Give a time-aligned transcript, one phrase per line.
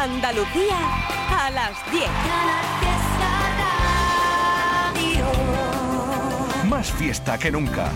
[0.00, 0.78] Andalucía
[1.28, 2.04] a las 10.
[6.70, 7.90] Más fiesta que nunca.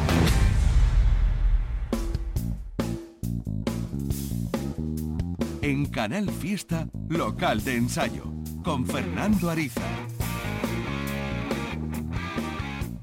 [5.62, 8.24] En Canal Fiesta, local de ensayo,
[8.62, 9.80] con Fernando Ariza.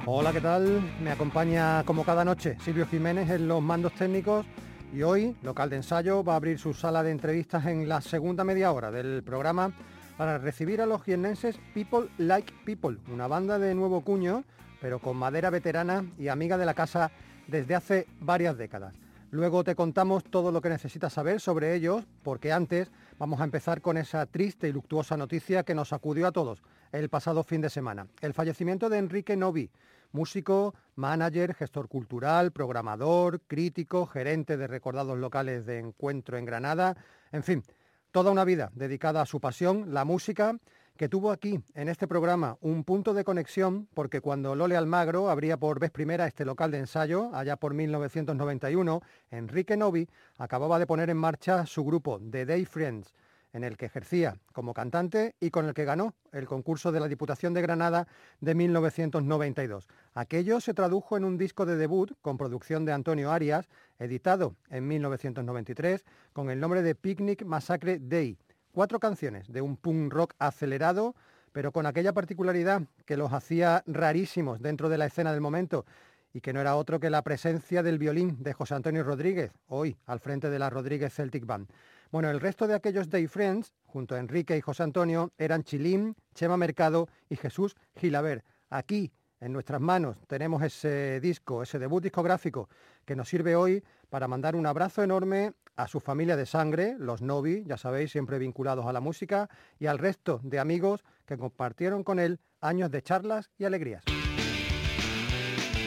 [0.06, 0.80] Hola, ¿qué tal?
[1.04, 4.46] Me acompaña como cada noche Silvio Jiménez en los mandos técnicos
[4.94, 8.44] y hoy, local de ensayo, va a abrir su sala de entrevistas en la segunda
[8.44, 9.72] media hora del programa
[10.18, 14.44] para recibir a los jiennenses People Like People, una banda de nuevo cuño,
[14.82, 17.12] pero con madera veterana y amiga de la casa
[17.48, 18.94] desde hace varias décadas.
[19.30, 23.82] Luego te contamos todo lo que necesitas saber sobre ellos, porque antes vamos a empezar
[23.82, 26.62] con esa triste y luctuosa noticia que nos sacudió a todos
[26.92, 28.08] el pasado fin de semana.
[28.20, 29.70] El fallecimiento de Enrique Novi,
[30.12, 36.98] músico, manager, gestor cultural, programador, crítico, gerente de recordados locales de encuentro en Granada,
[37.32, 37.64] en fin,
[38.12, 40.58] toda una vida dedicada a su pasión, la música,
[40.98, 45.58] que tuvo aquí, en este programa, un punto de conexión, porque cuando Lole Almagro abría
[45.58, 51.10] por vez primera este local de ensayo, allá por 1991, Enrique Novi acababa de poner
[51.10, 53.16] en marcha su grupo, The Day Friends,
[53.54, 57.08] en el que ejercía como cantante y con el que ganó el concurso de la
[57.08, 58.08] Diputación de Granada
[58.40, 59.88] de 1992.
[60.14, 64.88] Aquello se tradujo en un disco de debut con producción de Antonio Arias, editado en
[64.88, 68.38] 1993 con el nombre de Picnic Massacre Day.
[68.72, 71.16] Cuatro canciones de un punk rock acelerado,
[71.52, 75.86] pero con aquella particularidad que los hacía rarísimos dentro de la escena del momento
[76.34, 79.98] y que no era otro que la presencia del violín de José Antonio Rodríguez, hoy
[80.06, 81.68] al frente de la Rodríguez Celtic Band.
[82.12, 86.18] Bueno, el resto de aquellos Day Friends, junto a Enrique y José Antonio, eran Chilín,
[86.36, 88.44] Chema Mercado y Jesús Gilaber.
[88.70, 92.68] Aquí, en nuestras manos, tenemos ese disco, ese debut discográfico
[93.06, 97.22] que nos sirve hoy para mandar un abrazo enorme a su familia de sangre, los
[97.22, 102.04] Novi, ya sabéis, siempre vinculados a la música, y al resto de amigos que compartieron
[102.04, 104.04] con él años de charlas y alegrías.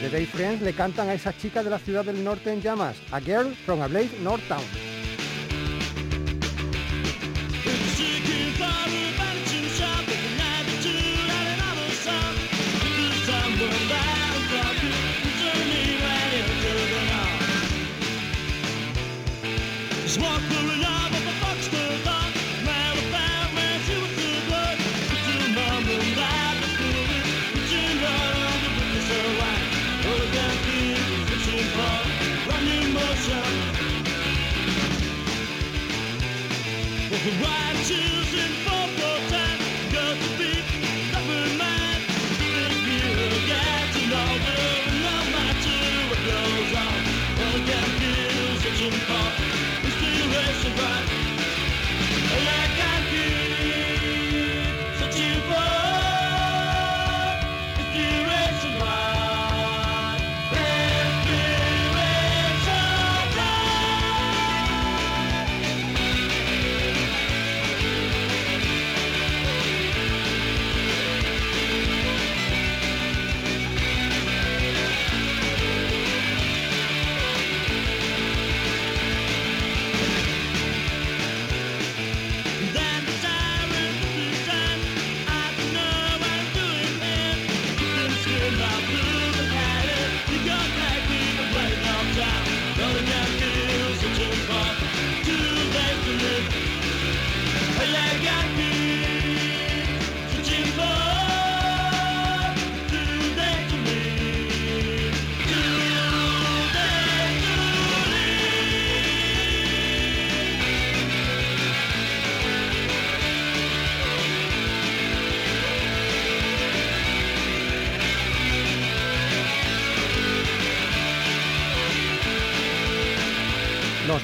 [0.01, 2.97] The Day Friends le cantan a esa chica de la ciudad del norte en llamas,
[3.11, 4.94] a Girl from a Blaze North Town.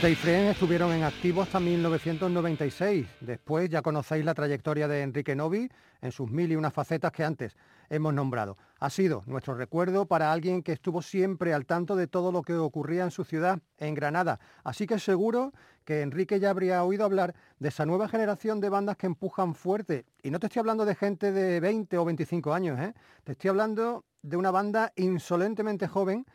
[0.01, 0.17] Day
[0.49, 3.05] estuvieron en activo hasta 1996.
[3.19, 5.69] Después ya conocéis la trayectoria de Enrique Novi
[6.01, 7.55] en sus mil y unas facetas que antes
[7.87, 8.57] hemos nombrado.
[8.79, 12.55] Ha sido nuestro recuerdo para alguien que estuvo siempre al tanto de todo lo que
[12.55, 14.39] ocurría en su ciudad, en Granada.
[14.63, 15.53] Así que seguro
[15.85, 20.05] que Enrique ya habría oído hablar de esa nueva generación de bandas que empujan fuerte.
[20.23, 22.95] Y no te estoy hablando de gente de 20 o 25 años, ¿eh?
[23.23, 26.25] te estoy hablando de una banda insolentemente joven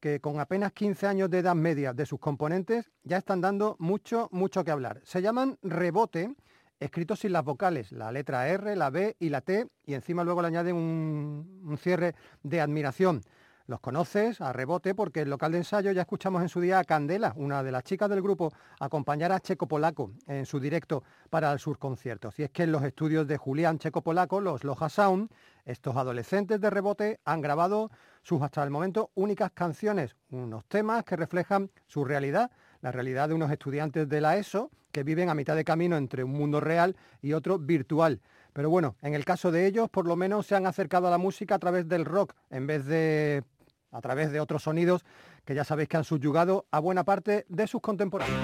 [0.00, 4.28] que con apenas 15 años de edad media de sus componentes ya están dando mucho,
[4.32, 5.00] mucho que hablar.
[5.04, 6.34] Se llaman Rebote,
[6.80, 10.42] escritos sin las vocales, la letra R, la B y la T, y encima luego
[10.42, 13.22] le añaden un, cierre de admiración.
[13.66, 16.84] Los conoces a rebote porque el local de ensayo ya escuchamos en su día a
[16.84, 18.50] Candela, una de las chicas del grupo,
[18.80, 22.38] acompañar a Checo Polaco en su directo para el conciertos.
[22.38, 25.30] Y es que en los estudios de Julián Checo Polaco, los Loja Sound,
[25.66, 27.90] estos adolescentes de rebote han grabado
[28.22, 32.50] sus hasta el momento únicas canciones, unos temas que reflejan su realidad,
[32.80, 36.24] la realidad de unos estudiantes de la ESO que viven a mitad de camino entre
[36.24, 38.20] un mundo real y otro virtual.
[38.52, 41.18] Pero bueno, en el caso de ellos, por lo menos se han acercado a la
[41.18, 43.44] música a través del rock, en vez de
[43.90, 45.04] a través de otros sonidos
[45.44, 48.38] que ya sabéis que han subyugado a buena parte de sus contemporáneos.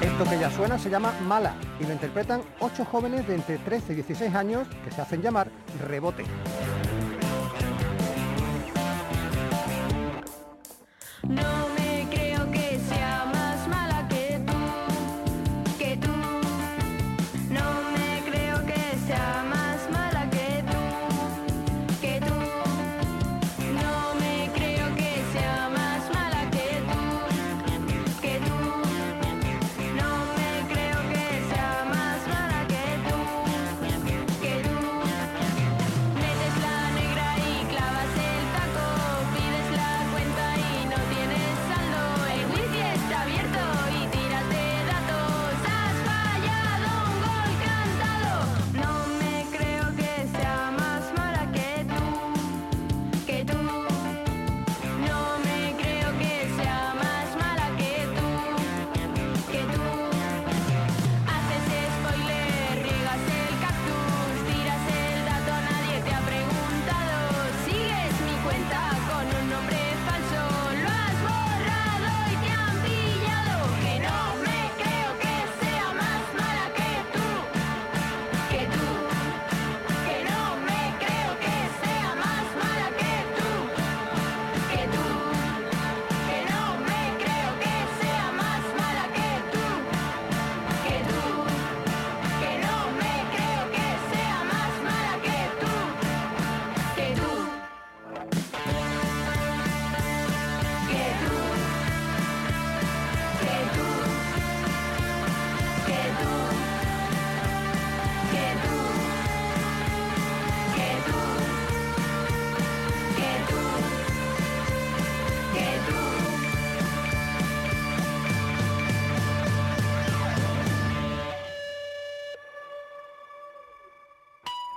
[0.00, 3.92] Esto que ya suena se llama Mala y lo interpretan ocho jóvenes de entre 13
[3.92, 5.50] y 16 años que se hacen llamar
[5.86, 6.24] Rebote.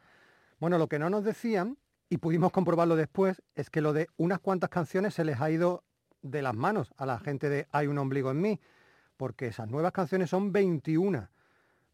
[0.59, 1.79] Bueno, lo que no nos decían,
[2.09, 5.83] y pudimos comprobarlo después, es que lo de unas cuantas canciones se les ha ido
[6.21, 8.59] de las manos a la gente de Hay un ombligo en mí,
[9.17, 11.27] porque esas nuevas canciones son 21.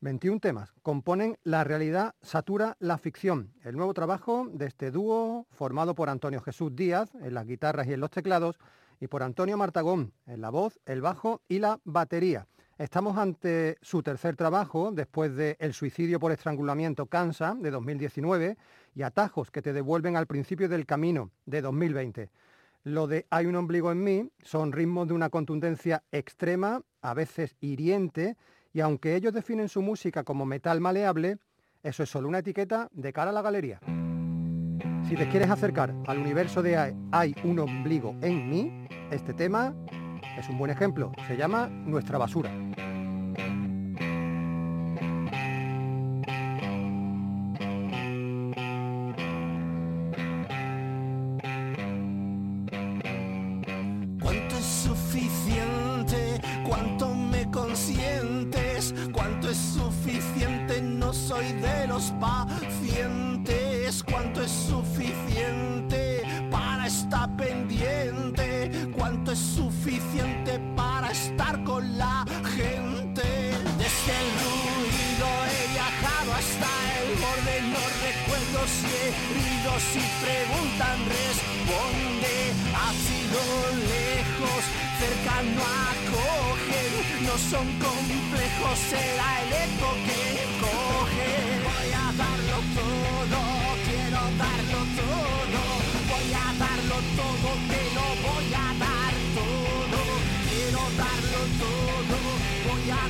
[0.01, 0.73] 21 temas.
[0.81, 6.41] Componen La realidad satura la ficción, el nuevo trabajo de este dúo formado por Antonio
[6.41, 8.59] Jesús Díaz en las guitarras y en los teclados
[9.01, 12.47] y por Antonio Martagón en la voz, el bajo y la batería.
[12.77, 18.57] Estamos ante su tercer trabajo después de El suicidio por estrangulamiento cansa de 2019
[18.95, 22.29] y Atajos que te devuelven al principio del camino de 2020.
[22.83, 27.55] Lo de Hay un ombligo en mí son ritmos de una contundencia extrema, a veces
[27.59, 28.37] hiriente,
[28.71, 31.37] y aunque ellos definen su música como metal maleable,
[31.83, 33.79] eso es solo una etiqueta de cara a la galería.
[35.07, 38.80] Si te quieres acercar al universo de Hay un ombligo en mí,
[39.11, 39.73] este tema
[40.37, 41.11] es un buen ejemplo.
[41.27, 42.49] Se llama Nuestra basura.
[54.21, 56.41] ¿Cuánto es suficiente?
[56.67, 58.95] ¿Cuánto me consientes?
[59.11, 60.81] ¿Cuánto es suficiente?
[60.81, 64.03] No soy de los pacientes.
[64.03, 66.00] ¿Cuánto es suficiente
[69.31, 73.23] es suficiente para estar con la gente?
[73.81, 82.33] Desde el ruido he viajado hasta el borde, no recuerdo si herido, si preguntan, responde,
[82.75, 83.39] ha sido
[83.95, 84.61] lejos,
[84.99, 86.91] cercano a coger,
[87.27, 90.23] no son complejos, será el eco que
[90.59, 91.31] coge,
[91.67, 93.39] voy a darlo todo,
[93.87, 95.61] quiero darlo todo,
[96.11, 97.90] voy a darlo todo,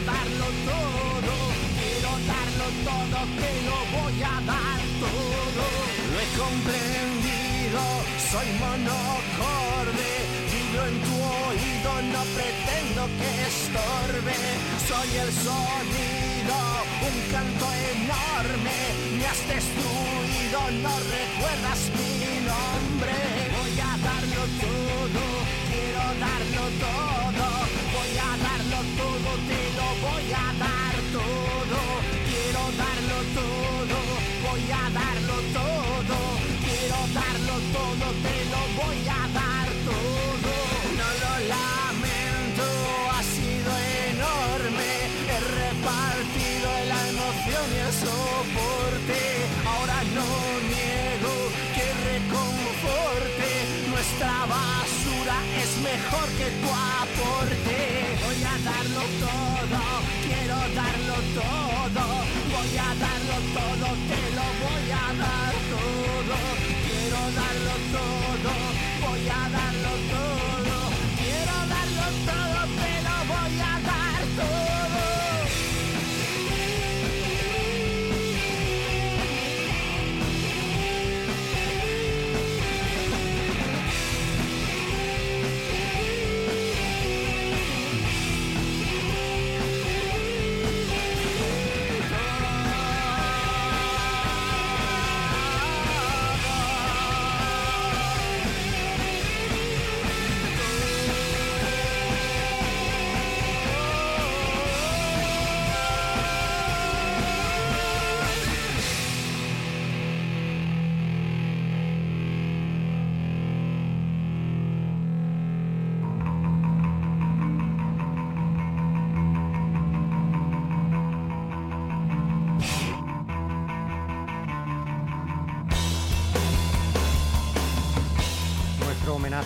[0.06, 1.34] darlo todo,
[1.78, 5.64] quiero darlo todo, te lo voy a dar todo,
[6.12, 7.82] lo he comprendido,
[8.32, 10.10] soy monocorde,
[10.52, 11.16] vibro en tu
[11.48, 14.38] oído, no pretendo que estorbe,
[14.88, 16.56] soy el sonido,
[17.10, 18.78] un canto enorme,
[19.18, 22.12] me has destruido, no recuerdas mi
[22.52, 23.16] nombre,
[23.58, 25.24] voy a darlo todo,
[25.70, 27.46] quiero darlo todo,
[27.96, 29.61] voy a darlo todo,
[55.92, 56.70] mejor que tu
[57.04, 57.78] aporte,
[58.24, 59.80] voy a darlo todo,
[60.26, 62.04] quiero darlo todo,
[62.54, 65.61] voy a darlo todo, te lo voy a dar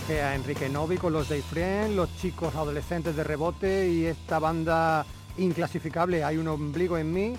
[0.07, 5.03] a Enrique Novi con los Day Friends, los chicos adolescentes de rebote y esta banda
[5.37, 7.35] inclasificable, Hay un ombligo en mí,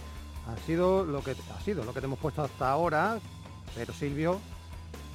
[0.48, 3.20] ha sido lo que ha sido lo que te hemos puesto hasta ahora,
[3.76, 4.40] pero Silvio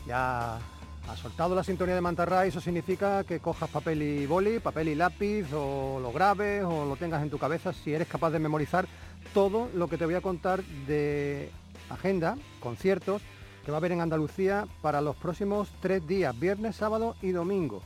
[0.08, 4.88] ya ha soltado la sintonía de Mantarray, eso significa que cojas papel y boli, papel
[4.88, 8.40] y lápiz, o lo grabes o lo tengas en tu cabeza si eres capaz de
[8.40, 8.88] memorizar
[9.34, 11.50] todo lo que te voy a contar de
[11.90, 13.22] agenda, conciertos,
[13.66, 17.82] que va a haber en Andalucía para los próximos tres días, viernes, sábado y domingo.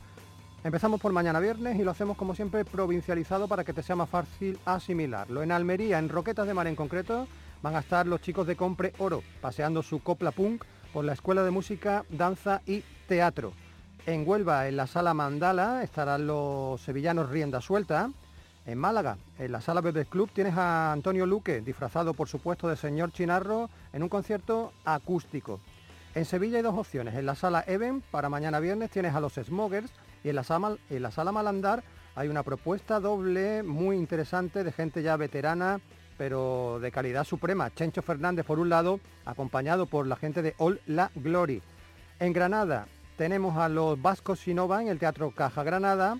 [0.64, 4.08] Empezamos por mañana viernes y lo hacemos como siempre provincializado para que te sea más
[4.08, 5.42] fácil asimilarlo.
[5.42, 7.28] En Almería, en Roquetas de Mar en concreto,
[7.62, 11.44] van a estar los chicos de Compre Oro, paseando su copla punk por la Escuela
[11.44, 13.52] de Música, Danza y Teatro.
[14.06, 18.10] En Huelva, en la Sala Mandala, estarán los sevillanos Rienda Suelta.
[18.66, 22.76] En Málaga, en la Sala Verde Club, tienes a Antonio Luque, disfrazado por supuesto de
[22.76, 25.60] señor Chinarro, en un concierto acústico.
[26.16, 27.14] En Sevilla hay dos opciones.
[27.14, 29.92] En la Sala Even, para mañana viernes, tienes a los Smokers
[30.24, 31.84] y en la, sala, en la sala Malandar
[32.16, 35.80] hay una propuesta doble muy interesante de gente ya veterana,
[36.18, 37.72] pero de calidad suprema.
[37.72, 41.62] Chencho Fernández por un lado, acompañado por la gente de All La Glory.
[42.18, 46.18] En Granada tenemos a los Vascos Sinova en el Teatro Caja Granada.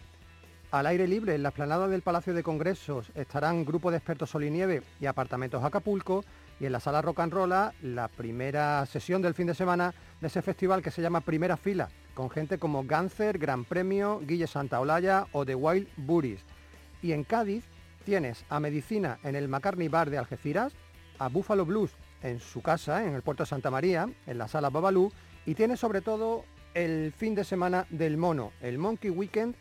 [0.73, 4.45] Al aire libre, en la explanada del Palacio de Congresos, estarán Grupo de Expertos Sol
[4.45, 6.25] y Apartamentos Acapulco.
[6.59, 10.27] Y en la Sala Rock and Rolla, la primera sesión del fin de semana de
[10.27, 15.29] ese festival que se llama Primera Fila, con gente como Ganser, Gran Premio, Guille Santaolalla
[15.33, 16.41] o The Wild Buris.
[17.01, 17.65] Y en Cádiz
[18.05, 20.73] tienes a Medicina en el McCartney Bar de Algeciras,
[21.19, 21.93] a Buffalo Blues
[22.23, 25.13] en su casa, en el puerto de Santa María, en la sala Babalú,
[25.45, 26.45] y tienes sobre todo
[26.75, 29.55] el fin de semana del mono, el Monkey Weekend,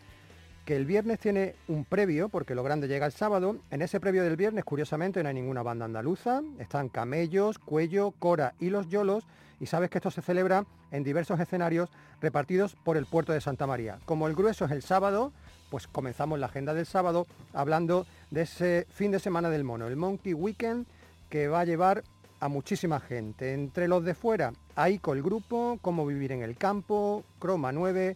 [0.66, 3.58] que el viernes tiene un previo, porque lo grande llega el sábado.
[3.70, 6.42] En ese previo del viernes, curiosamente, no hay ninguna banda andaluza.
[6.58, 9.26] Están Camellos, Cuello, Cora y Los Yolos.
[9.60, 13.68] Y sabes que esto se celebra en diversos escenarios repartidos por el puerto de Santa
[13.68, 14.00] María.
[14.06, 15.32] Como el grueso es el sábado,
[15.70, 19.96] pues comenzamos la agenda del sábado hablando de ese fin de semana del mono, el
[19.96, 20.88] Monkey Weekend,
[21.30, 22.04] que va a llevar
[22.40, 23.54] a muchísima gente.
[23.54, 28.16] Entre los de fuera, Aiko el grupo, Cómo vivir en el campo, Croma 9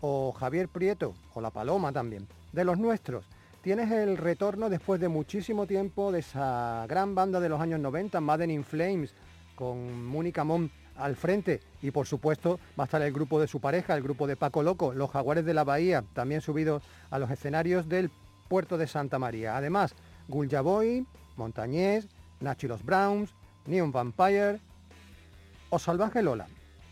[0.00, 2.26] o Javier Prieto, o La Paloma también.
[2.52, 3.24] De los nuestros,
[3.62, 8.20] tienes el retorno después de muchísimo tiempo de esa gran banda de los años 90,
[8.20, 9.14] Madden in Flames,
[9.54, 13.60] con Mónica Mon al frente y por supuesto va a estar el grupo de su
[13.60, 17.30] pareja, el grupo de Paco Loco, los Jaguares de la Bahía, también subidos a los
[17.30, 18.10] escenarios del
[18.48, 19.56] puerto de Santa María.
[19.56, 19.94] Además,
[20.28, 22.08] Gulja Boy, Montañés,
[22.40, 23.34] Nachi los Browns,
[23.66, 24.60] Neon Vampire,
[25.70, 26.46] o Salvaje Lola.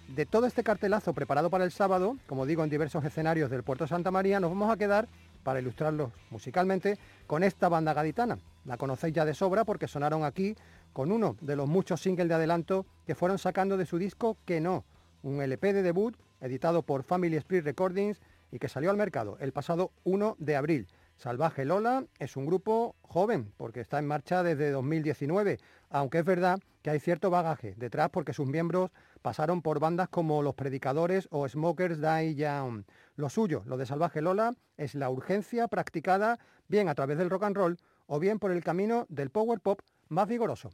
[0.09, 3.87] De todo este cartelazo preparado para el sábado, como digo, en diversos escenarios del puerto
[3.87, 5.07] Santa María, nos vamos a quedar,
[5.43, 8.39] para ilustrarlos musicalmente, con esta banda gaditana.
[8.65, 10.57] La conocéis ya de sobra porque sonaron aquí
[10.95, 14.63] con uno de los muchos singles de adelanto que fueron sacando de su disco Que
[14.63, 14.85] No,
[15.23, 18.19] un LP de debut editado por Family Split Recordings
[18.51, 20.89] y que salió al mercado el pasado 1 de abril.
[21.19, 25.59] Salvaje Lola es un grupo joven porque está en marcha desde 2019,
[25.91, 30.43] aunque es verdad que hay cierto bagaje detrás porque sus miembros pasaron por bandas como
[30.43, 32.85] Los Predicadores o Smokers Die Young.
[33.17, 37.45] Lo suyo, lo de Salvaje Lola, es la urgencia practicada bien a través del rock
[37.45, 40.71] and roll o bien por el camino del power pop más vigoroso.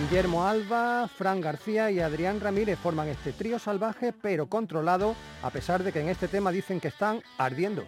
[0.00, 5.82] Guillermo Alba, Fran García y Adrián Ramírez forman este trío salvaje pero controlado, a pesar
[5.82, 7.84] de que en este tema dicen que están ardiendo.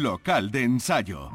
[0.00, 1.30] Local de ensayo.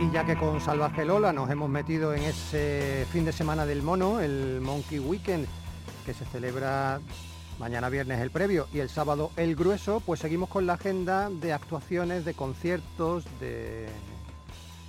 [0.00, 3.82] Y ya que con Salvaje Lola nos hemos metido en ese fin de semana del
[3.82, 5.46] mono, el Monkey Weekend,
[6.06, 7.00] que se celebra
[7.58, 11.52] mañana viernes el previo y el sábado el grueso, pues seguimos con la agenda de
[11.52, 13.88] actuaciones, de conciertos, de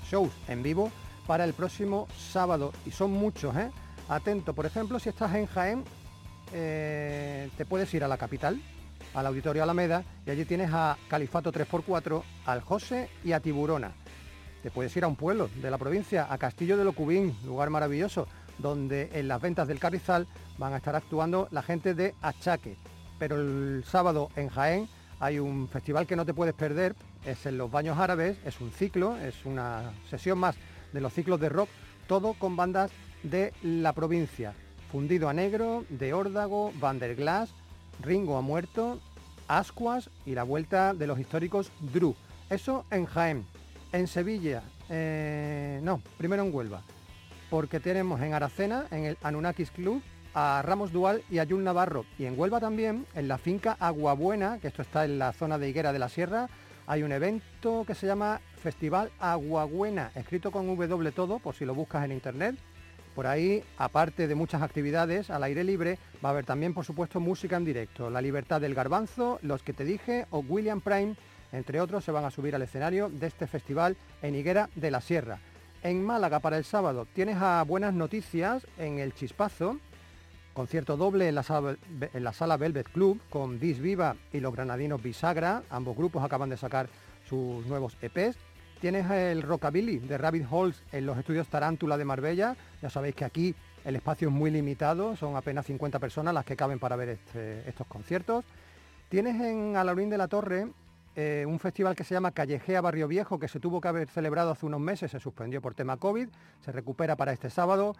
[0.09, 0.91] shows en vivo
[1.27, 2.71] para el próximo sábado.
[2.85, 3.69] Y son muchos, ¿eh?
[4.07, 5.83] Atento, por ejemplo, si estás en Jaén,
[6.53, 8.61] eh, te puedes ir a la capital,
[9.13, 13.91] al Auditorio Alameda, y allí tienes a Califato 3x4, al José y a Tiburona.
[14.63, 18.27] Te puedes ir a un pueblo de la provincia, a Castillo de Locubín, lugar maravilloso,
[18.59, 22.77] donde en las ventas del Carrizal van a estar actuando la gente de Achaque.
[23.17, 24.87] Pero el sábado en Jaén
[25.19, 28.71] hay un festival que no te puedes perder, es en los Baños Árabes, es un
[28.71, 30.55] ciclo, es una sesión más
[30.93, 31.69] de los ciclos de rock,
[32.07, 32.91] todo con bandas
[33.23, 34.53] de la provincia.
[34.91, 37.53] Fundido a Negro, De Órdago, Vanderglass,
[38.01, 38.99] Ringo ha muerto,
[39.47, 42.13] Ascuas y la vuelta de los históricos Dru.
[42.49, 43.45] Eso en Jaén.
[43.93, 46.81] En Sevilla, eh, no, primero en Huelva,
[47.49, 50.01] porque tenemos en Aracena, en el Anunnakis Club,
[50.33, 52.05] a Ramos Dual y a Jun Navarro.
[52.19, 55.69] Y en Huelva también, en la finca Aguabuena, que esto está en la zona de
[55.69, 56.49] Higuera de la Sierra,
[56.85, 61.73] hay un evento que se llama Festival Aguabuena, escrito con W todo, por si lo
[61.73, 62.57] buscas en internet
[63.15, 67.19] por ahí, aparte de muchas actividades al aire libre, va a haber también, por supuesto,
[67.19, 68.09] música en directo.
[68.09, 71.15] La Libertad del Garbanzo, Los que te dije o William Prime,
[71.51, 75.01] entre otros, se van a subir al escenario de este festival en Higuera de la
[75.01, 75.39] Sierra.
[75.83, 79.77] En Málaga para el sábado tienes a buenas noticias en el Chispazo,
[80.53, 81.75] concierto doble en la, sala,
[82.13, 86.49] en la sala Velvet Club con Dis Viva y los granadinos Bisagra, ambos grupos acaban
[86.49, 86.87] de sacar
[87.27, 88.37] sus nuevos EPs.
[88.81, 93.23] Tienes el Rockabilly de Rabbit Halls en los estudios Tarántula de Marbella, ya sabéis que
[93.25, 93.53] aquí
[93.85, 97.67] el espacio es muy limitado, son apenas 50 personas las que caben para ver este-
[97.69, 98.43] estos conciertos.
[99.09, 100.67] Tienes en Alaurín de la Torre
[101.15, 104.49] eh, un festival que se llama Callejea Barrio Viejo, que se tuvo que haber celebrado
[104.51, 106.29] hace unos meses, se suspendió por tema COVID,
[106.65, 107.95] se recupera para este sábado,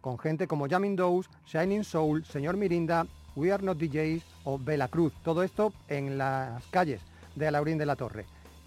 [0.00, 4.88] con gente como Jamming Dows, Shining Soul, Señor Mirinda, We Are Not DJs o Bella
[4.88, 5.12] Cruz.
[5.24, 7.02] Todo esto en las calles
[7.34, 8.24] de Alaurín de la Torre.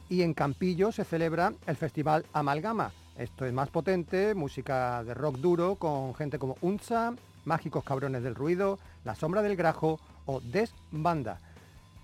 [0.09, 2.91] Y en Campillo se celebra el festival Amalgama.
[3.17, 7.13] Esto es más potente, música de rock duro con gente como Unza,
[7.45, 11.39] Mágicos Cabrones del Ruido, La Sombra del Grajo o Des Banda.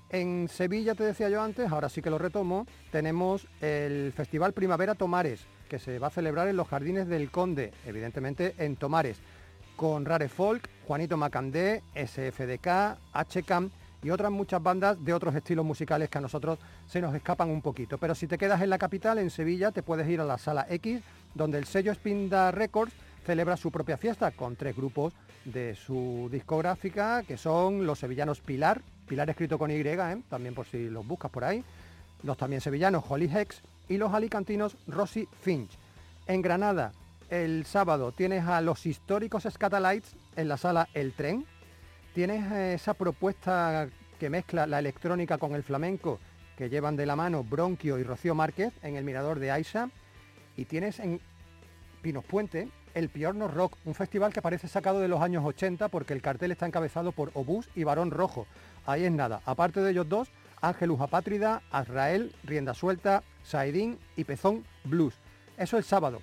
[0.10, 4.96] En Sevilla, te decía yo antes, ahora sí que lo retomo, tenemos el Festival Primavera
[4.96, 9.20] Tomares, que se va a celebrar en los Jardines del Conde, evidentemente en Tomares,
[9.76, 13.70] con Rare Folk, Juanito Macandé, SFDK, HCAM
[14.04, 17.62] y otras muchas bandas de otros estilos musicales que a nosotros se nos escapan un
[17.62, 17.98] poquito.
[17.98, 20.66] Pero si te quedas en la capital, en Sevilla, te puedes ir a la Sala
[20.70, 21.02] X,
[21.36, 22.94] donde el sello Spinda Records
[23.26, 25.14] celebra su propia fiesta con tres grupos
[25.46, 30.22] de su discográfica, que son los sevillanos Pilar, Pilar escrito con Y, ¿eh?
[30.30, 31.64] también por si los buscas por ahí,
[32.24, 35.72] los también sevillanos Holly Hex y los alicantinos Rosy Finch.
[36.28, 36.94] En Granada,
[37.30, 41.46] el sábado tienes a los históricos Scatalites en la sala El Tren.
[42.14, 43.88] Tienes eh, esa propuesta
[44.20, 46.20] que mezcla la electrónica con el flamenco
[46.58, 49.90] que llevan de la mano Bronquio y Rocío Márquez en el Mirador de Aisha.
[50.58, 51.22] Y tienes en
[52.02, 56.14] Pinos Puente el Piorno Rock, un festival que parece sacado de los años 80 porque
[56.14, 58.46] el cartel está encabezado por Obús y Barón Rojo.
[58.86, 59.42] Ahí es nada.
[59.46, 60.30] Aparte de ellos dos,
[60.62, 65.16] Ángelus Apátrida, Azrael, Rienda Suelta, Saidín y Pezón Blues.
[65.58, 66.22] Eso el sábado.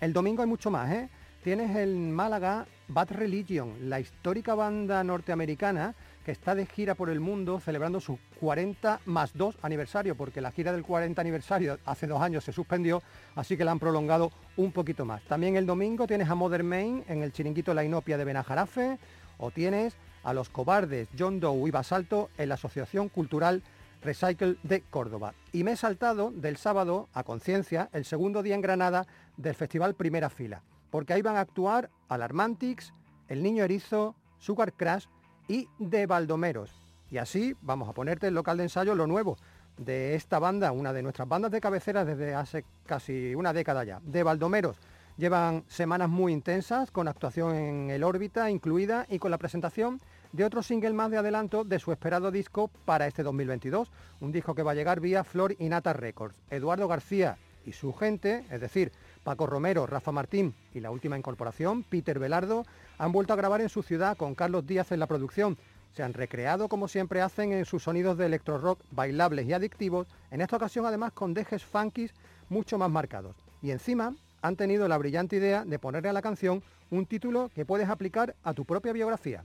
[0.00, 1.08] El domingo hay mucho más, ¿eh?
[1.42, 5.94] Tienes en Málaga Bad Religion, la histórica banda norteamericana
[6.24, 10.50] que está de gira por el mundo celebrando su 40 más 2 aniversario, porque la
[10.50, 13.02] gira del 40 aniversario hace dos años se suspendió,
[13.34, 15.22] así que la han prolongado un poquito más.
[15.24, 18.98] También el domingo tienes a Mother Main en el chiringuito La Inopia de Benajarafe,
[19.38, 23.62] o tienes a los cobardes John Doe y Basalto en la Asociación Cultural
[24.02, 25.34] Recycle de Córdoba.
[25.52, 29.94] Y me he saltado del sábado a conciencia el segundo día en Granada del Festival
[29.94, 30.62] Primera Fila,
[30.94, 32.94] porque ahí van a actuar Alarmantix,
[33.26, 35.06] El Niño Erizo, Sugar Crash
[35.48, 36.70] y De Baldomeros.
[37.10, 39.36] Y así vamos a ponerte el local de ensayo lo nuevo
[39.76, 44.00] de esta banda, una de nuestras bandas de cabecera desde hace casi una década ya.
[44.04, 44.76] De Baldomeros
[45.16, 50.44] llevan semanas muy intensas con actuación en el órbita incluida y con la presentación de
[50.44, 54.62] otro single más de adelanto de su esperado disco para este 2022, un disco que
[54.62, 56.40] va a llegar vía Flor y Nata Records.
[56.50, 58.92] Eduardo García y su gente, es decir,
[59.24, 62.64] Paco Romero, Rafa Martín y la última incorporación, Peter Velardo,
[62.98, 65.58] han vuelto a grabar en su ciudad con Carlos Díaz en la producción.
[65.94, 70.06] Se han recreado como siempre hacen en sus sonidos de electro rock bailables y adictivos,
[70.30, 72.12] en esta ocasión además con dejes funkis
[72.48, 73.34] mucho más marcados.
[73.62, 77.64] Y encima han tenido la brillante idea de ponerle a la canción un título que
[77.64, 79.44] puedes aplicar a tu propia biografía.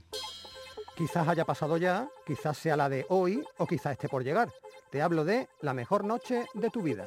[0.96, 4.50] Quizás haya pasado ya, quizás sea la de hoy o quizás esté por llegar.
[4.90, 7.06] Te hablo de la mejor noche de tu vida.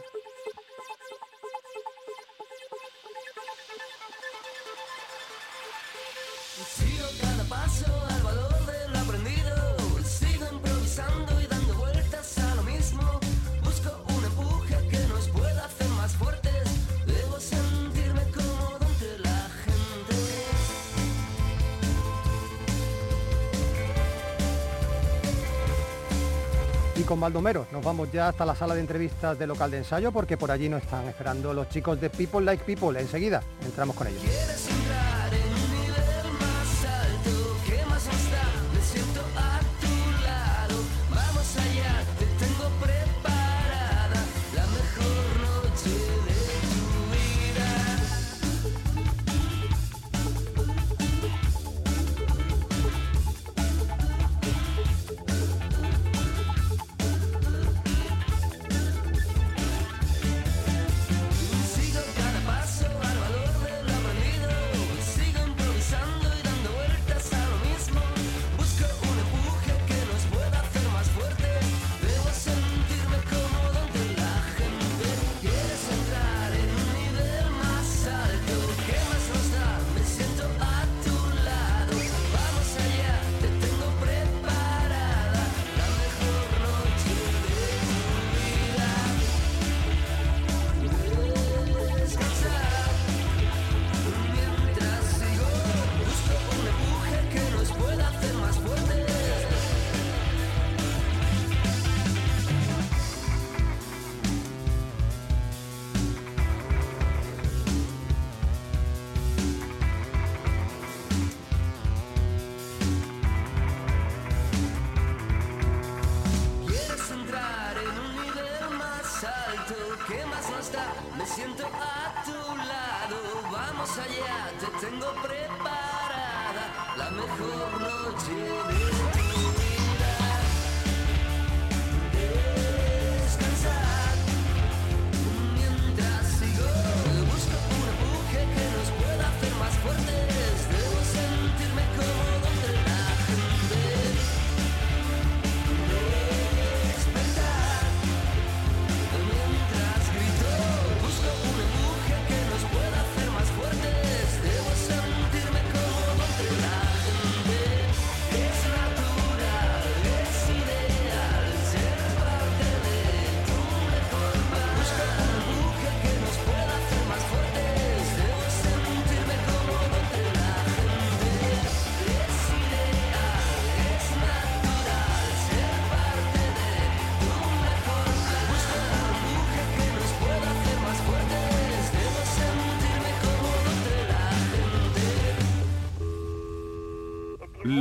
[27.13, 30.36] Con Baldomero nos vamos ya hasta la sala de entrevistas del local de ensayo porque
[30.36, 32.99] por allí nos están esperando los chicos de People Like People.
[32.99, 34.23] Enseguida entramos con ellos.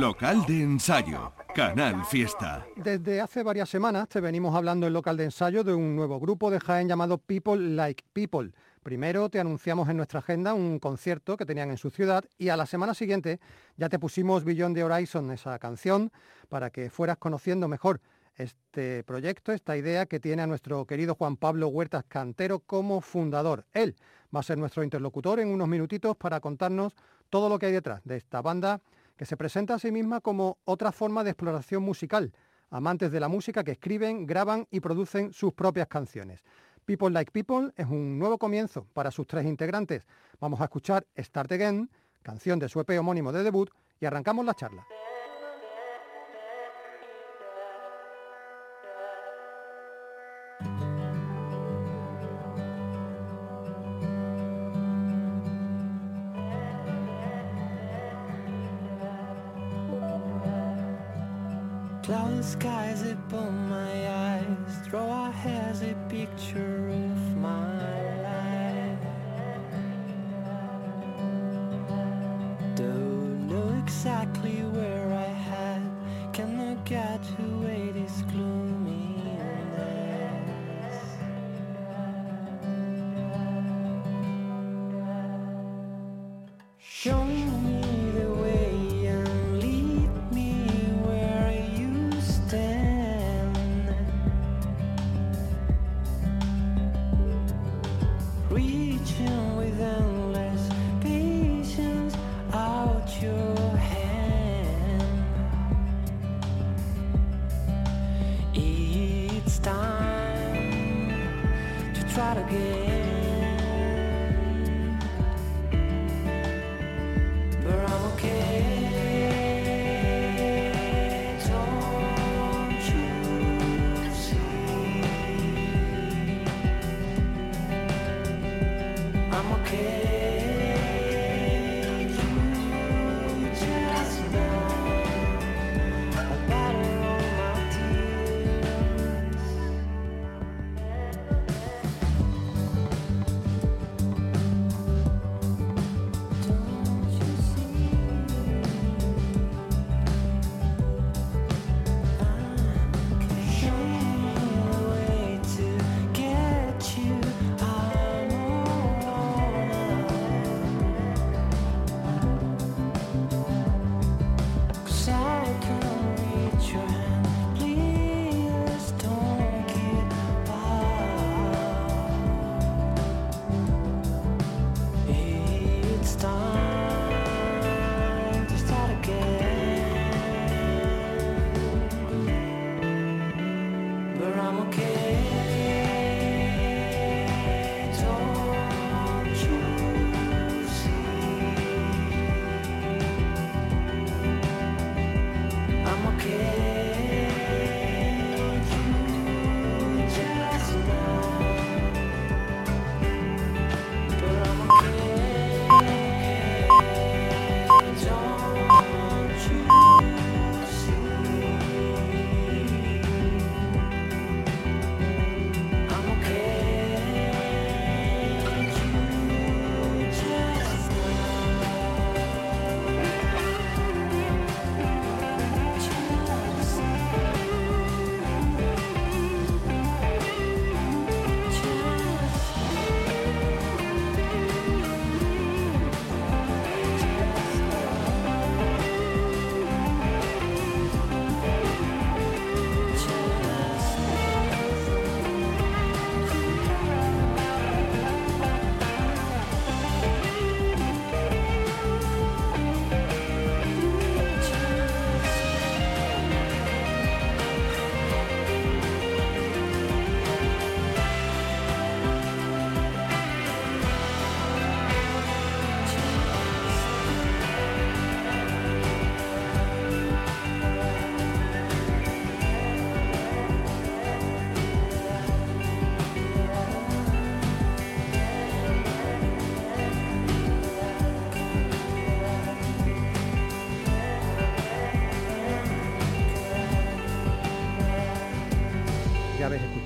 [0.03, 1.31] Local de ensayo.
[1.55, 2.67] Canal Fiesta.
[2.75, 6.51] Desde hace varias semanas te venimos hablando en local de ensayo de un nuevo grupo
[6.51, 8.51] de Jaén llamado People Like People.
[8.83, 12.57] Primero te anunciamos en nuestra agenda un concierto que tenían en su ciudad y a
[12.57, 13.39] la semana siguiente
[13.77, 16.11] ya te pusimos Beyond the Horizon, esa canción,
[16.49, 18.01] para que fueras conociendo mejor
[18.35, 23.63] este proyecto, esta idea que tiene a nuestro querido Juan Pablo Huertas Cantero como fundador.
[23.71, 23.95] Él
[24.35, 26.93] va a ser nuestro interlocutor en unos minutitos para contarnos
[27.29, 28.81] todo lo que hay detrás de esta banda
[29.15, 32.33] que se presenta a sí misma como otra forma de exploración musical,
[32.69, 36.43] amantes de la música que escriben, graban y producen sus propias canciones.
[36.85, 40.05] People Like People es un nuevo comienzo para sus tres integrantes.
[40.39, 41.89] Vamos a escuchar Start Again,
[42.21, 44.85] canción de su EP homónimo de debut, y arrancamos la charla.
[99.05, 99.42] chill.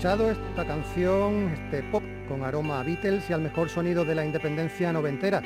[0.08, 4.93] Esta canción, este pop con aroma a Beatles y al mejor sonido de la independencia
[4.93, 5.41] noventera.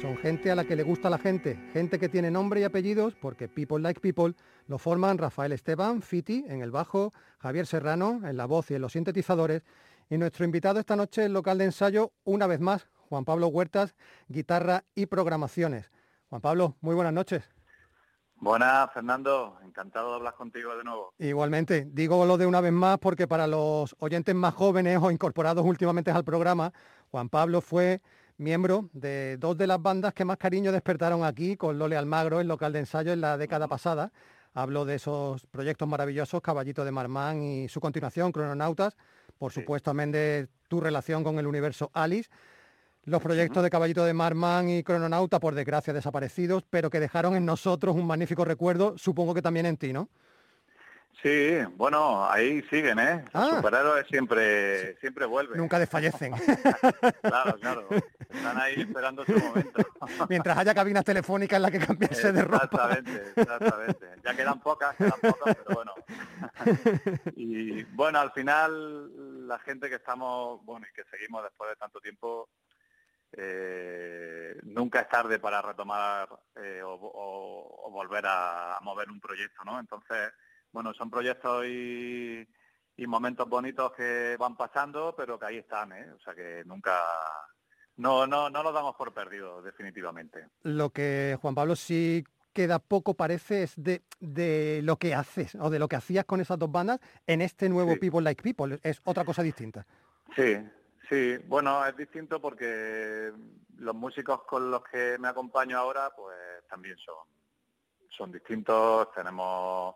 [0.00, 3.16] Son gente a la que le gusta la gente, gente que tiene nombre y apellidos,
[3.16, 4.36] porque People Like People
[4.68, 8.82] lo forman Rafael Esteban, Fiti en el bajo, Javier Serrano en la voz y en
[8.82, 9.64] los sintetizadores,
[10.08, 13.96] y nuestro invitado esta noche en local de ensayo, una vez más, Juan Pablo Huertas,
[14.28, 15.90] guitarra y programaciones.
[16.28, 17.42] Juan Pablo, muy buenas noches.
[18.36, 19.58] Buenas, Fernando.
[19.74, 21.12] Encantado de hablar contigo de nuevo.
[21.18, 25.66] Igualmente, digo lo de una vez más porque para los oyentes más jóvenes o incorporados
[25.66, 26.72] últimamente al programa,
[27.10, 28.00] Juan Pablo fue
[28.36, 32.46] miembro de dos de las bandas que más cariño despertaron aquí con Lole Almagro, el
[32.46, 34.12] local de ensayo en la década pasada.
[34.52, 38.96] Hablo de esos proyectos maravillosos, Caballito de Marmán y su continuación, Crononautas,
[39.38, 42.30] por supuesto también de tu relación con el universo Alice.
[43.06, 47.44] Los proyectos de Caballito de Marman y Crononauta, por desgracia, desaparecidos, pero que dejaron en
[47.44, 50.08] nosotros un magnífico recuerdo, supongo que también en ti, ¿no?
[51.22, 53.24] Sí, bueno, ahí siguen, ¿eh?
[53.32, 53.56] Los Ah.
[53.56, 55.56] superhéroes siempre, siempre vuelven.
[55.58, 56.34] Nunca desfallecen.
[57.22, 57.88] Claro, claro.
[58.28, 59.82] Están ahí esperando su momento.
[60.28, 62.64] Mientras haya cabinas telefónicas en las que cambiarse de ropa.
[62.64, 64.06] Exactamente, exactamente.
[64.24, 65.92] Ya quedan pocas, quedan pocas, pero bueno.
[67.36, 72.00] Y bueno, al final la gente que estamos, bueno, y que seguimos después de tanto
[72.00, 72.48] tiempo,
[73.36, 79.20] eh, nunca es tarde para retomar eh, o, o- o volver a, a mover un
[79.20, 79.78] proyecto, ¿no?
[79.78, 80.32] Entonces,
[80.72, 82.46] bueno, son proyectos y,
[82.96, 86.10] y momentos bonitos que van pasando, pero que ahí están, ¿eh?
[86.12, 87.00] O sea que nunca,
[87.96, 90.48] no, no, no los damos por perdidos, definitivamente.
[90.62, 95.70] Lo que, Juan Pablo, sí queda poco, parece, es de, de lo que haces o
[95.70, 97.98] de lo que hacías con esas dos bandas en este nuevo Sí.
[97.98, 98.78] People Like People.
[98.82, 99.84] Es otra cosa distinta.
[100.36, 100.56] Sí,
[101.08, 103.32] sí, bueno, es distinto porque
[103.78, 106.36] los músicos con los que me acompaño ahora, pues
[106.68, 107.26] también son,
[108.10, 109.94] son distintos, tenemos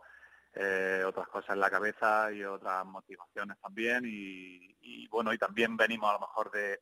[0.54, 5.76] eh, otras cosas en la cabeza y otras motivaciones también y, y, bueno, y también
[5.76, 6.80] venimos a lo mejor de,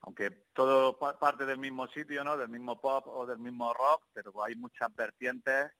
[0.00, 2.36] aunque todo pa- parte del mismo sitio, ¿no?
[2.36, 5.72] Del mismo pop o del mismo rock, pero hay muchas vertientes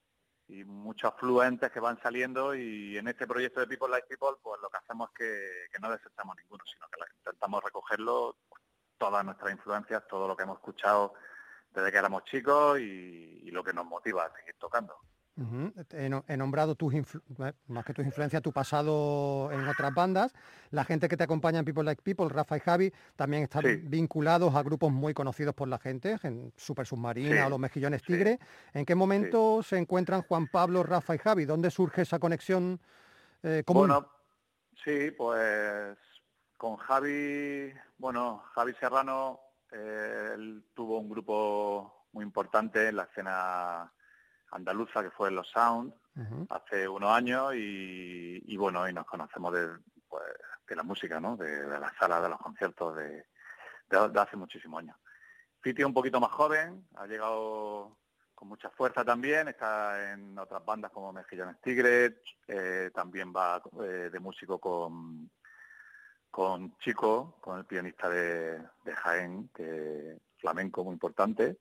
[0.48, 4.60] y muchos fluentes que van saliendo y en este proyecto de People Like People pues
[4.60, 8.62] lo que hacemos es que, que no desechamos ninguno, sino que intentamos recogerlo, pues,
[8.98, 11.14] todas nuestras influencias, todo lo que hemos escuchado
[11.70, 14.96] desde que éramos chicos y lo que nos motiva a seguir tocando.
[15.92, 17.02] He, no- he nombrado tus eh,
[17.68, 20.32] más que tus influencias, tu pasado en otras bandas.
[20.70, 23.76] La gente que te acompaña en People Like People, Rafa y Javi, también están Sí.
[23.84, 28.00] vinculados a grupos muy conocidos por la gente, en Super Submarina Sí, o Los Mejillones
[28.00, 28.14] sí.
[28.14, 28.38] Tigre.
[28.72, 31.44] ¿En qué momento se encuentran Juan Pablo, Rafa y Javi?
[31.44, 32.80] ¿Dónde surge esa conexión
[33.42, 33.88] eh, común?
[33.88, 34.08] Bueno,
[34.82, 35.98] sí, pues
[36.56, 43.92] con Javi, bueno, Javi Serrano, eh, él tuvo un grupo muy importante en la escena
[44.52, 45.92] andaluza que fue Los Sound
[46.48, 49.68] hace unos años y, y bueno, y nos conocemos de,
[50.08, 50.24] pues,
[50.66, 51.36] de la música, ¿no?
[51.36, 53.26] De, de la sala, de los conciertos de,
[53.90, 54.96] de- de hace muchísimos años.
[55.60, 57.98] Fiti es un poquito más joven, ha llegado
[58.34, 62.12] con mucha fuerza también, está en otras bandas como Mejillones Tigres,
[62.46, 65.30] eh, también va eh, de músico con,
[66.30, 71.58] con Chico, con el pianista de, de Jaén, que flamenco muy importante.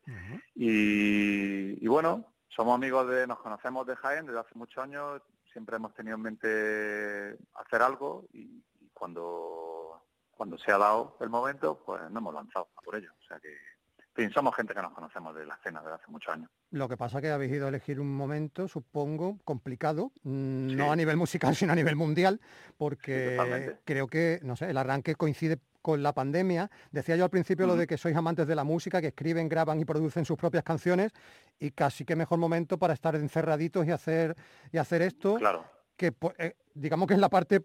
[1.80, 5.22] Y bueno, somos amigos de, nos conocemos de Jaén desde hace muchos años,
[5.52, 11.30] siempre hemos tenido en mente hacer algo y, y cuando, cuando se ha dado el
[11.30, 13.12] momento, pues nos hemos lanzado a por ello.
[13.24, 13.50] O sea que,
[13.98, 16.50] en fin, somos gente que nos conocemos de la escena desde hace muchos años.
[16.72, 20.76] Lo que pasa que habéis ido a elegir un momento, supongo, complicado, mm, Sí.
[20.76, 22.39] no a nivel musical, sino a nivel mundial,
[22.78, 26.68] porque creo que, no sé, el arranque coincide con la pandemia.
[26.92, 29.80] Decía yo al principio lo de que sois amantes de la música, que escriben, graban
[29.80, 31.12] y producen sus propias canciones,
[31.60, 34.36] y casi que mejor momento para estar encerraditos y hacer,
[34.72, 35.64] y hacer esto, Claro.
[35.96, 37.62] que po- eh, digamos que es la parte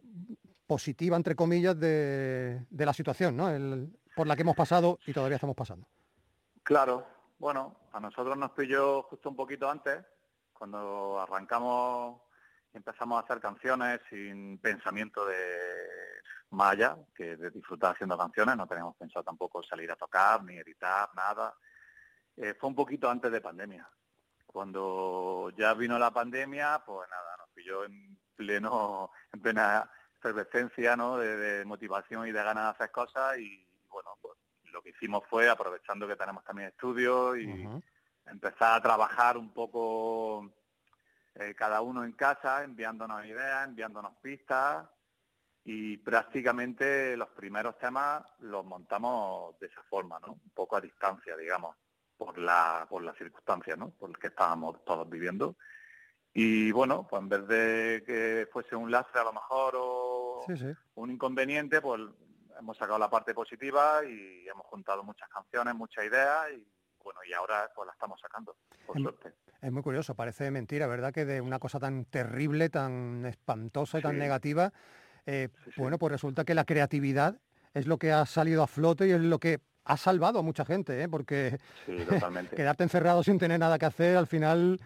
[0.67, 3.49] positiva, entre comillas, de, de la situación, ¿no?
[3.49, 5.87] El- por la que hemos pasado y todavía estamos pasando.
[6.63, 7.07] Claro,
[7.39, 9.97] bueno, a nosotros nos pilló justo un poquito antes,
[10.53, 12.21] cuando arrancamos
[12.73, 15.37] empezamos a hacer canciones sin pensamiento de
[16.51, 20.57] más allá, que de disfrutar haciendo canciones, no teníamos pensado tampoco salir a tocar, ni
[20.57, 21.55] editar, nada.
[22.37, 23.89] Eh, fue un poquito antes de pandemia.
[24.47, 31.19] Cuando ya vino la pandemia, pues nada, nos pilló en pleno, en plena efervescencia, ¿no?
[31.19, 34.37] De, de motivación y de ganas de hacer cosas y bueno, pues
[34.73, 37.69] lo que hicimos fue, aprovechando que tenemos también estudios y
[38.27, 40.53] empezar a trabajar un poco
[41.41, 44.87] eh, cada uno en casa, enviándonos ideas, enviándonos pistas
[45.65, 50.33] y prácticamente los primeros temas los montamos de esa forma, ¿no?
[50.33, 51.77] Un poco a distancia, digamos,
[52.17, 53.91] por la por las circunstancias, ¿no?
[53.91, 55.57] Por las que estábamos todos viviendo.
[56.33, 60.57] Y bueno, pues en vez de que fuese un lastre a lo mejor o Sí,
[60.57, 60.73] sí.
[60.95, 62.01] un inconveniente, pues
[62.59, 66.67] hemos sacado la parte positiva y hemos juntado muchas canciones, muchas ideas y
[67.13, 68.57] bueno, y ahora pues la estamos sacando,
[68.87, 69.35] por Em- suerte.
[69.61, 71.13] Es muy curioso, parece mentira, ¿verdad?
[71.13, 74.73] Que de una cosa tan terrible, tan espantosa y tan negativa,
[75.27, 75.81] eh, Sí, sí.
[75.81, 77.39] bueno, pues resulta que la creatividad
[77.75, 80.65] es lo que ha salido a flote y es lo que ha salvado a mucha
[80.65, 81.09] gente, ¿eh?
[81.11, 81.59] Porque
[82.57, 84.81] quedarte encerrado sin tener nada que hacer, al final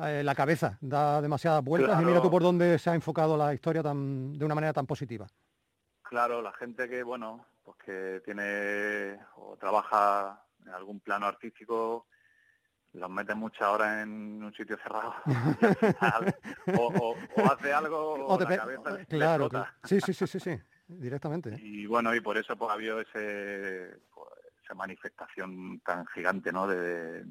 [0.00, 3.52] eh, la cabeza da demasiadas vueltas y mira tú por dónde se ha enfocado la
[3.52, 5.26] historia tan, de una manera tan positiva.
[6.02, 12.06] Claro, la gente que, bueno, pues que tiene o trabaja en algún plano artístico,
[12.92, 15.14] los mete muchas horas en un sitio cerrado.
[16.78, 19.48] o, o- o hace algo o, la cabeza le claro, explota.
[19.48, 19.78] claro.
[19.84, 21.56] Sí, sí, sí, sí, sí, directamente.
[21.60, 24.28] Y bueno, y por eso pues ha habido ese, pues,
[24.64, 26.66] esa manifestación tan gigante, ¿no?
[26.66, 27.24] De,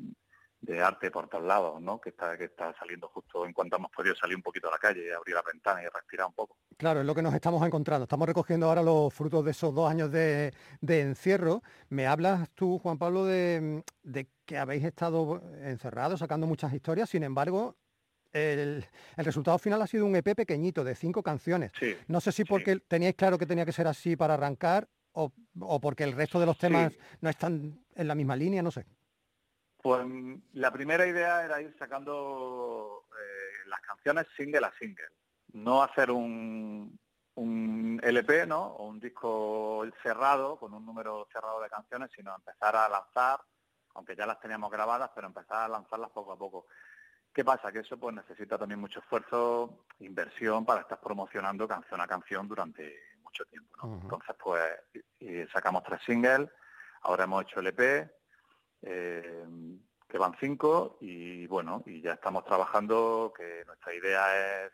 [0.61, 2.01] de arte por todos lados, ¿no?
[2.01, 4.77] Que está, que está saliendo justo en cuanto hemos podido salir un poquito a la
[4.77, 6.57] calle abrir la ventana y respirar un poco.
[6.77, 8.03] Claro, es lo que nos estamos encontrando.
[8.03, 11.63] Estamos recogiendo ahora los frutos de esos dos años de, de encierro.
[11.87, 17.09] Me hablas tú, Juan Pablo, de, de que habéis estado encerrados, sacando muchas historias.
[17.09, 17.77] Sin embargo,
[18.33, 18.85] el,
[19.17, 21.71] el resultado final ha sido un EP pequeñito de cinco canciones.
[21.79, 21.95] Sí.
[22.07, 22.49] No sé si sí.
[22.49, 25.31] porque teníais claro que tenía que ser así para arrancar o,
[25.61, 26.99] o porque el resto de los temas Sí.
[27.21, 28.85] no están en la misma línea, no sé.
[29.81, 35.07] Pues mm, la primera idea era ir sacando eh, las canciones single a single,
[35.53, 36.99] no hacer un,
[37.35, 38.61] un LP, ¿no?
[38.61, 43.39] O un disco cerrado, con un número cerrado de canciones, sino empezar a lanzar,
[43.95, 46.67] aunque ya las teníamos grabadas, pero empezar a lanzarlas poco a poco.
[47.33, 47.71] ¿Qué pasa?
[47.71, 52.97] Que eso pues necesita también mucho esfuerzo, inversión para estar promocionando canción a canción durante
[53.21, 53.99] mucho tiempo, ¿no?
[54.01, 54.63] Entonces pues
[55.19, 56.49] y- sacamos tres singles,
[57.01, 58.11] ahora hemos hecho el EP,
[58.81, 59.45] eh,
[60.07, 64.71] que van cinco y bueno, y ya estamos trabajando que nuestra idea es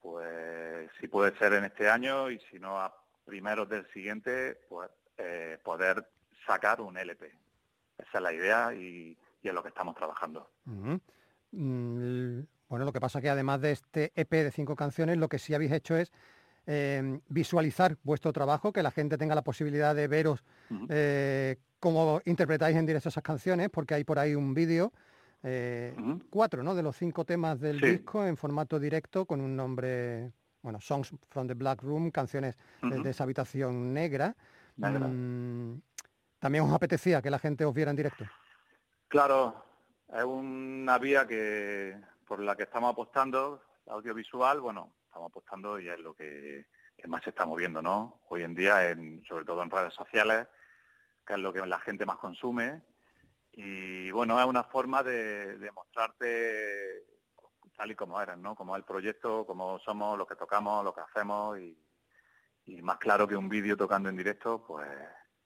[0.00, 4.90] pues si puede ser en este año y si no a primeros del siguiente, pues
[5.16, 6.06] eh, poder
[6.46, 7.32] sacar un LP.
[7.98, 10.50] Esa es la idea y, y es lo que estamos trabajando.
[11.52, 15.38] Mm, Bueno, lo que pasa que además de este EP de cinco canciones, lo que
[15.38, 16.12] sí habéis hecho es
[16.66, 20.42] eh, visualizar vuestro trabajo, que la gente tenga la posibilidad de veros
[20.88, 24.92] eh, cómo interpretáis en directo esas canciones, porque hay por ahí un vídeo,
[25.42, 25.94] eh,
[26.30, 26.74] cuatro, ¿no?
[26.74, 27.86] De los cinco temas del Sí.
[27.86, 32.94] disco en formato directo con un nombre, bueno, Songs from the Black Room, canciones de-
[32.96, 33.02] Ujú.
[33.04, 34.34] de esa habitación negra.
[34.76, 35.06] Negra.
[35.06, 35.80] Mm,
[36.38, 38.24] También os apetecía que la gente os viera en directo.
[39.08, 39.64] Claro,
[40.12, 41.96] es una vía que
[42.26, 47.22] por la que estamos apostando, audiovisual, bueno, estamos apostando y es lo que, que más
[47.22, 48.22] se está moviendo, ¿no?
[48.30, 50.48] Hoy en día, en, sobre todo en redes sociales,
[51.24, 52.82] que es lo que la gente más consume.
[53.52, 57.04] Y bueno, es una forma de, mostrarte
[57.76, 58.56] tal y como eres, ¿no?
[58.56, 61.78] Como es el proyecto, como somos, lo que tocamos, lo que hacemos y,
[62.66, 64.88] y más claro que un vídeo tocando en directo, pues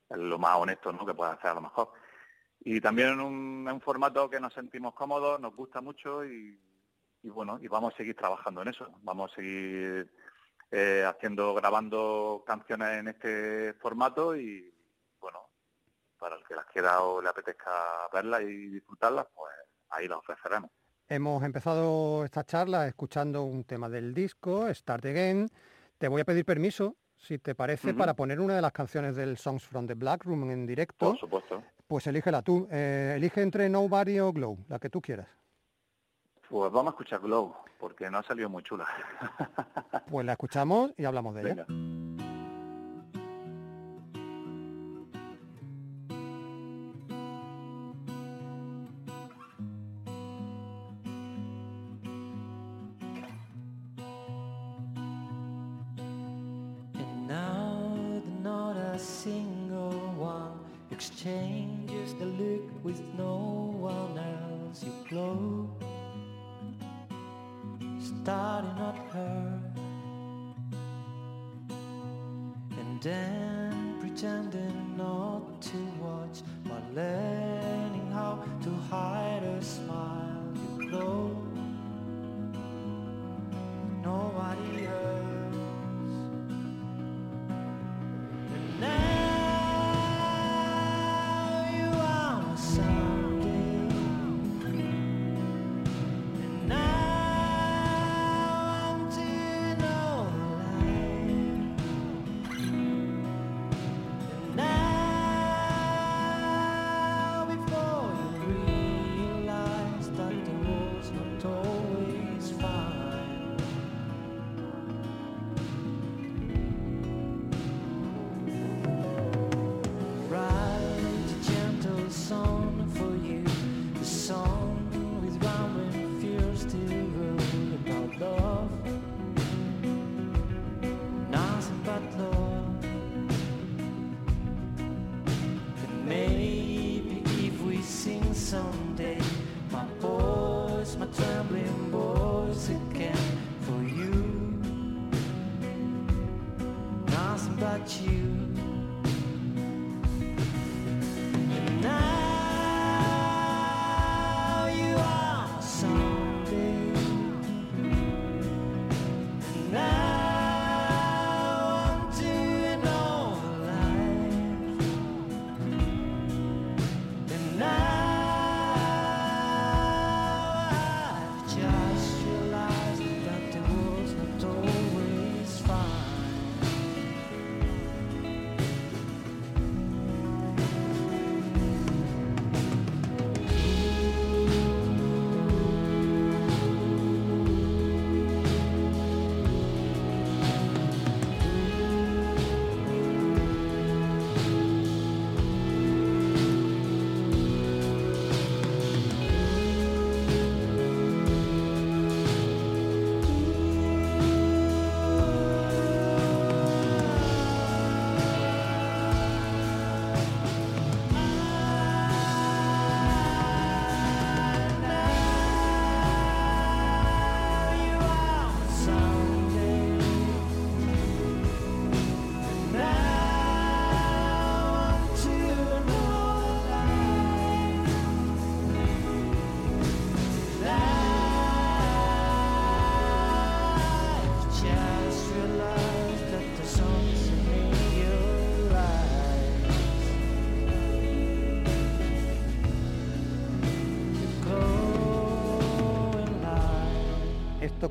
[0.09, 1.05] es lo más honesto, ¿no?
[1.05, 1.93] Que puedes hacer a lo mejor
[2.61, 6.59] y también en un, en un formato que nos sentimos cómodos, nos gusta mucho y,
[7.23, 8.87] y bueno, y vamos a seguir trabajando en eso.
[9.03, 10.11] Vamos a seguir
[10.71, 14.73] eh, haciendo, grabando canciones en este formato y
[15.21, 15.39] bueno,
[16.19, 19.53] para el que las quiera o le apetezca verlas y disfrutarlas, pues
[19.91, 20.71] ahí las ofreceremos.
[21.09, 25.49] Hemos empezado esta charla escuchando un tema del disco, Start Again.
[25.97, 29.39] Te voy a pedir permiso, si te parece, para poner una de las canciones del
[29.39, 31.13] Songs from the Black Room en directo.
[31.13, 31.63] Por supuesto.
[31.87, 32.69] Pues elígela tú.
[32.71, 35.29] Eh, elige entre Nobody o Glow, la que tú quieras.
[36.49, 38.87] Pues vamos a escuchar Glow, porque no ha salido muy chula.
[40.11, 41.67] Pues la escuchamos y hablamos de ella.
[41.69, 41.98] Venga.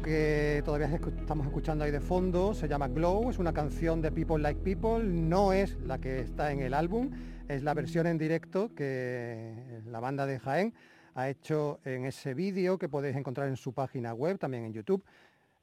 [0.07, 4.39] Que todavía estamos escuchando ahí de fondo se llama Glow, es una canción de People
[4.39, 7.11] Like People, no es la que está en el álbum,
[7.49, 10.73] es la versión en directo que la banda de Jaén
[11.13, 15.03] ha hecho en ese vídeo que podéis encontrar en su página web, también en YouTube.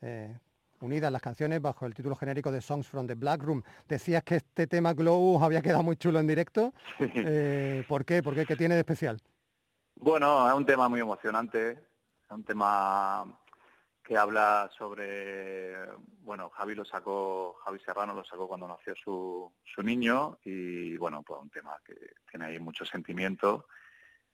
[0.02, 0.36] eh,
[0.80, 3.62] unidas las canciones bajo el título genérico de Songs from the Black Room.
[3.88, 6.74] Decías que este tema Glow había quedado muy chulo en directo.
[6.98, 8.22] Eh, ¿Por qué?
[8.22, 8.44] ¿Por qué?
[8.44, 9.22] ¿Qué tiene de especial?
[9.96, 13.24] Bueno, es un tema muy emocionante, es un tema
[14.04, 15.74] que habla sobre,
[16.20, 21.22] bueno, Javi lo sacó, Javi Serrano lo sacó cuando nació su, su niño y bueno,
[21.22, 21.94] pues un tema que
[22.30, 23.66] tiene ahí mucho sentimiento,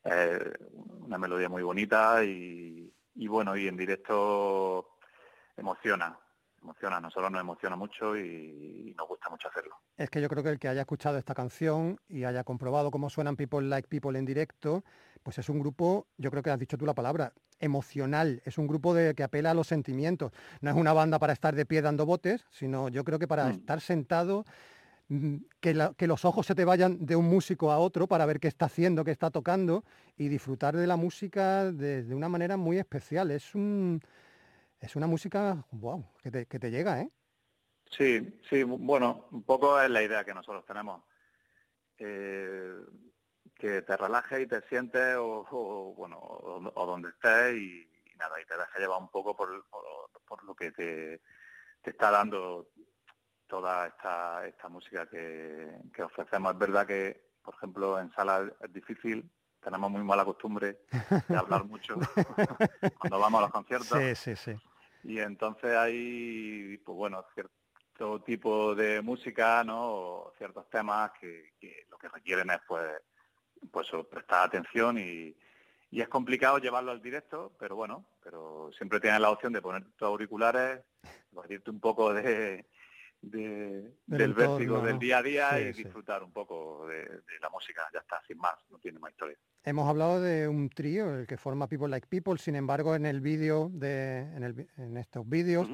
[0.03, 0.53] eh,
[1.01, 4.97] una melodía muy bonita y, y bueno, y en directo
[5.57, 6.19] emociona,
[6.63, 9.77] emociona, a nosotros nos emociona mucho y, nos gusta mucho hacerlo.
[9.97, 13.11] Es que yo creo que el que haya escuchado esta canción y haya comprobado cómo
[13.11, 14.85] suenan People Like People en directo,
[15.23, 18.67] pues es un grupo, yo creo que has dicho tú la palabra, emocional, es un
[18.67, 20.33] grupo de, que apela a los sentimientos.
[20.63, 23.47] No es una banda para estar de pie dando botes, sino yo creo que para
[23.47, 23.51] Mm.
[23.51, 24.45] estar sentado,
[25.09, 28.25] mm, que, la- que los ojos se te vayan de un músico a otro para
[28.27, 29.85] ver qué está haciendo, qué está tocando
[30.17, 33.31] y disfrutar de la música de, de una manera muy especial.
[33.31, 34.01] Es, un,
[34.81, 37.11] es una música, wow, que te, que te llega, ¿eh?
[37.91, 41.03] Sí, sí, bu- bueno, un poco es la idea que nosotros tenemos.
[41.99, 42.75] Eh,
[43.55, 48.17] que te relajes y te sientes o, o, bueno, o, o donde estés y, y
[48.17, 49.85] nada, y te dejes llevar un poco por, por,
[50.27, 51.21] por lo que te,
[51.83, 52.69] te está dando
[53.47, 56.53] toda esta, esta música que, que ofrecemos.
[56.53, 60.79] Es verdad que, por ejemplo, en sala es difícil, tenemos muy mala costumbre
[61.29, 61.97] de hablar mucho
[62.99, 63.99] cuando vamos a los conciertos.
[64.15, 64.61] Sí, sí, sí.
[65.03, 69.93] Y entonces hay, pues bueno, cierto tipo de música, ¿no?
[69.93, 72.91] O ciertos temas que, que lo que requieren es, pues,
[73.71, 75.35] pues prestar atención y,
[75.91, 79.85] y es complicado llevarlo al directo, pero bueno, pero siempre tienes la opción de poner
[79.97, 80.83] tus auriculares,
[81.33, 82.67] batirte un poco de,
[83.23, 85.85] de- Del del entorno, vértigo del día a día Sí, y sí.
[85.85, 87.83] disfrutar un poco de, de la música.
[87.93, 89.37] Ya está, sin más, no tiene más historia.
[89.65, 93.21] Hemos hablado de un trío, el que forma People Like People, sin embargo en el
[93.21, 95.69] vídeo de, en, el en estos vídeos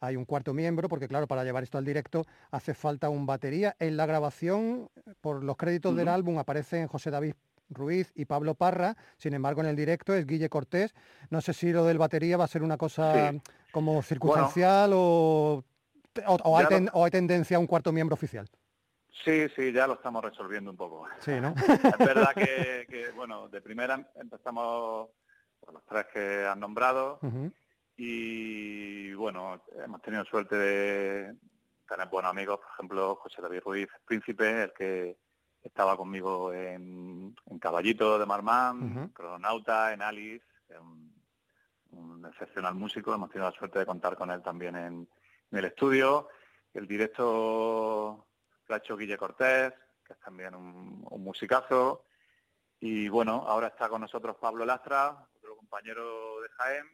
[0.00, 3.76] hay un cuarto miembro, porque claro, para llevar esto al directo hace falta un batería.
[3.78, 4.88] En la grabación,
[5.20, 7.34] por los créditos del álbum, aparecen José David
[7.68, 10.92] Ruiz y Pablo Parra, sin embargo en el directo es Guille Cortés.
[11.30, 13.40] No sé si lo del batería va a ser una cosa Sí.
[13.70, 15.64] como circunstancial o,
[16.26, 18.48] o- o hay lo- ten- o hay tendencia a un cuarto miembro oficial.
[19.24, 21.06] Sí, sí, ya lo estamos resolviendo un poco.
[21.20, 21.54] Sí, ¿no?
[21.96, 25.08] Es verdad que, que, bueno, de primera empezamos
[25.60, 27.20] por los tres que han nombrado
[27.96, 31.36] y bueno, hemos tenido suerte de
[31.88, 35.16] tener buenos amigos, por ejemplo, José David Ruiz Príncipe, el que
[35.62, 39.12] estaba conmigo en, en Caballito de Marmán, Ujú.
[39.12, 40.44] Cronauta, en Alice,
[40.80, 41.14] un,
[41.92, 45.08] un excepcional músico, hemos tenido la suerte de contar con él también en,
[45.52, 46.28] en el estudio.
[46.74, 48.26] El directo
[48.66, 49.72] lo Guille Cortés,
[50.04, 52.06] que es también un, musicazo.
[52.80, 56.86] Y bueno, ahora está con nosotros Pablo Lastra, otro compañero de Jaén,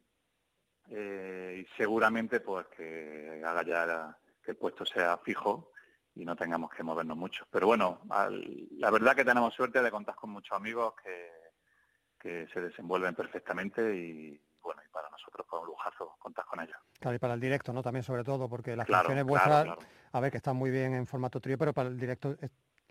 [0.91, 5.73] eh, y seguramente pues que haga ya que el puesto sea fijo
[6.15, 7.47] y no tengamos que movernos mucho.
[7.51, 11.31] Pero bueno, al- la verdad que tenemos suerte de contar con muchos amigos que,
[12.19, 14.41] que se desenvuelven perfectamente y
[14.99, 16.77] para nosotros fue un lujazo contar con ellos.
[16.99, 17.83] Claro, y para el directo, ¿no?
[17.83, 19.81] También sobre todo, porque las Claro, canciones vuestras, claro.
[20.13, 22.51] a ver, que están muy bien en formato trío, pero para el directo es-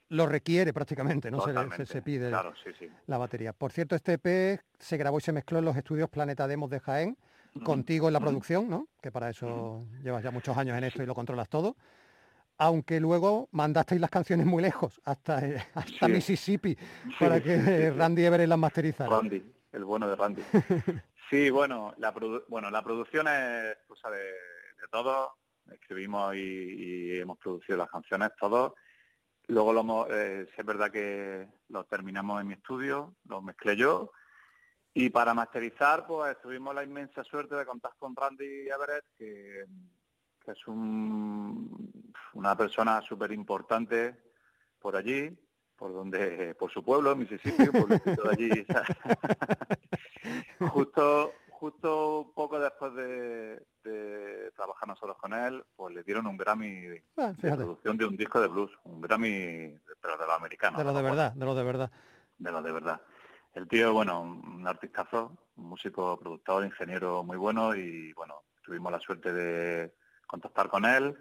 [0.09, 1.41] lo requiere prácticamente, ¿no?
[1.85, 2.89] Se, pide Claro, sí, sí.
[3.07, 3.51] la batería.
[3.51, 6.79] Por cierto, este EP se grabó y se mezcló en los estudios Planeta Demos de
[6.79, 7.17] Jaén,
[7.65, 8.87] contigo en la producción, ¿no?
[9.01, 11.75] Que para eso llevas ya muchos años en esto y lo controlas todo.
[12.59, 16.11] Aunque luego mandasteis las canciones muy lejos, hasta, eh, hasta Sí.
[16.13, 16.77] Mississippi,
[17.19, 19.09] para que Randy Everett las masterizara.
[19.09, 19.43] Randy,
[19.73, 20.41] el bueno de Randy.
[21.29, 22.13] Sí, bueno, la,
[22.47, 25.31] bueno, la producción es cosa de, de todos.
[25.71, 28.73] Escribimos y, hemos producido las canciones todos.
[29.47, 34.11] Luego lo hemos- eh, es verdad que lo terminamos en mi estudio, lo mezclé yo.
[34.93, 39.65] Y para masterizar, pues tuvimos la inmensa suerte de contar con Randy Everett, que,
[40.43, 44.15] que es un- una persona súper importante
[44.79, 45.29] por allí,
[45.77, 48.65] por donde, por su pueblo, Mississippi, un pueblecito de allí.
[50.71, 56.81] justo, justo poco después de, de trabajar nosotros con él, pues le dieron un Grammy
[56.81, 60.77] de Ah, producción de un disco de blues, un Grammy, pero de los americanos.
[60.79, 61.91] de lo de verdad, de lo de verdad.
[62.37, 63.01] de lo de verdad.
[63.53, 68.99] El tío, bueno, un artistazo, un músico, productor, ingeniero muy bueno y bueno, tuvimos la
[68.99, 69.93] suerte de
[70.27, 71.17] contactar con él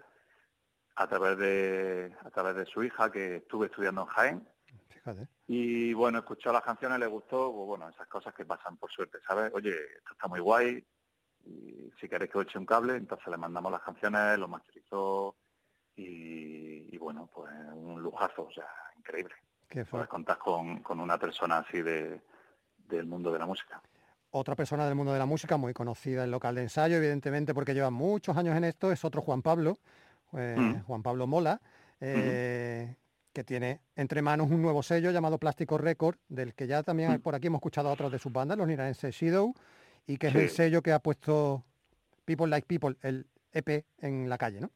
[0.99, 4.49] a través de a través de su hija que estuve estudiando en Jaén
[4.89, 5.27] Fíjate.
[5.47, 9.19] y bueno, escuchó las canciones, le gustó, pues bueno, esas cosas que pasan por suerte,
[9.27, 9.51] ¿sabes?
[9.53, 10.83] Oye, esto está muy guay
[11.45, 15.35] y si queréis que os eche un cable, entonces le mandamos las canciones, lo masterizó
[15.95, 18.67] y, y bueno, pues un lujazo, o sea,
[18.97, 19.35] increíble
[19.69, 22.21] Que fue poder contar con, con una persona así de,
[22.75, 23.81] del mundo de la música.
[24.31, 27.73] otra persona del mundo de la música muy conocida en local de ensayo, evidentemente porque
[27.73, 29.77] lleva muchos años en esto, es otro Juan Pablo,
[30.33, 30.83] eh, Mm.
[30.83, 31.61] Juan Pablo Mola,
[31.99, 32.95] eh,
[33.33, 37.19] que tiene entre manos un nuevo sello llamado Plástico Record, del que ya también Mm.
[37.21, 39.53] por aquí hemos escuchado a otros de sus bandas, los niraenses Shadow,
[40.05, 41.63] y que es el sello que ha puesto
[42.25, 44.69] People Like People, el EP en la calle, ¿no?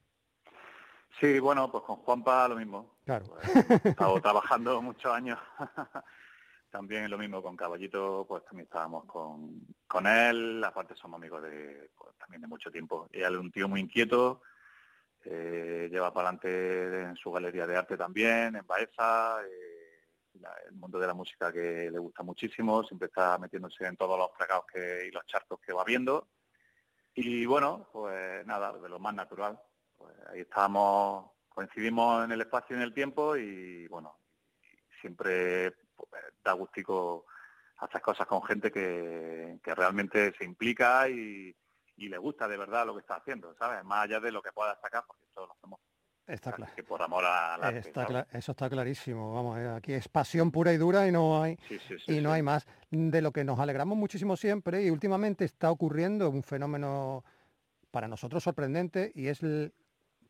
[1.20, 2.95] Sí, bueno, pues con Juanpa lo mismo.
[3.06, 3.26] Claro.
[3.26, 5.38] Pues, he estado trabajando muchos años.
[6.72, 10.64] también lo mismo con Caballito, pues también estábamos con, con él.
[10.64, 13.10] Aparte somos amigos de pues, también de mucho tiempo.
[13.12, 14.41] Y él es un tío muy inquieto.
[15.26, 19.42] Eh, lleva para adelante en su galería de arte también, en Baeza.
[19.44, 19.82] eh,
[20.68, 22.84] el mundo de la música que le gusta muchísimo.
[22.84, 26.30] Siempre está metiéndose en todos los fregados que, y los charcos que va viendo.
[27.14, 29.60] Y bueno, pues nada, de lo más natural.
[29.98, 34.18] Pues ahí estábamos, coincidimos en el espacio y en el tiempo y bueno,
[35.00, 37.26] siempre pues, da gustico
[37.78, 41.56] hacer cosas con gente que, que realmente se implica y,
[42.02, 43.84] y le gusta de verdad lo que está haciendo, ¿sabes?
[43.84, 45.80] Más allá de lo que pueda sacar, porque esto lo hacemos
[46.26, 46.72] Está claro.
[46.76, 47.80] que por amor al arte.
[47.80, 51.58] Está eso está clarísimo, vamos, eh, aquí es pasión pura y dura y no hay,
[51.68, 52.66] Sí, sí, sí, y no hay más.
[52.89, 57.24] De lo que nos alegramos muchísimo siempre y últimamente está ocurriendo un fenómeno
[57.91, 59.74] para nosotros sorprendente y es el,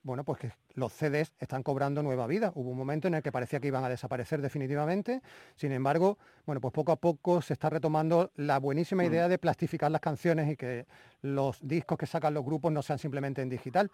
[0.03, 2.51] bueno, pues que los CDs están cobrando nueva vida.
[2.55, 5.21] Hubo un momento en el que parecía que iban a desaparecer definitivamente.
[5.55, 9.91] Sin embargo, bueno, pues poco a poco se está retomando la buenísima idea de plastificar
[9.91, 10.87] las canciones y que
[11.21, 13.91] los discos que sacan los grupos no sean simplemente en digital.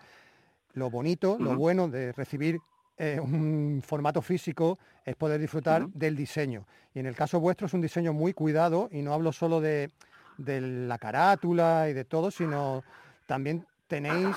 [0.74, 2.60] Lo bonito, lo bueno de recibir
[2.98, 6.66] eh, un formato físico es poder disfrutar del diseño.
[6.94, 9.92] Y en el caso vuestro es un diseño muy cuidado y no hablo solo de,
[10.38, 12.84] de la carátula y de todo, sino
[13.26, 14.36] también tenéis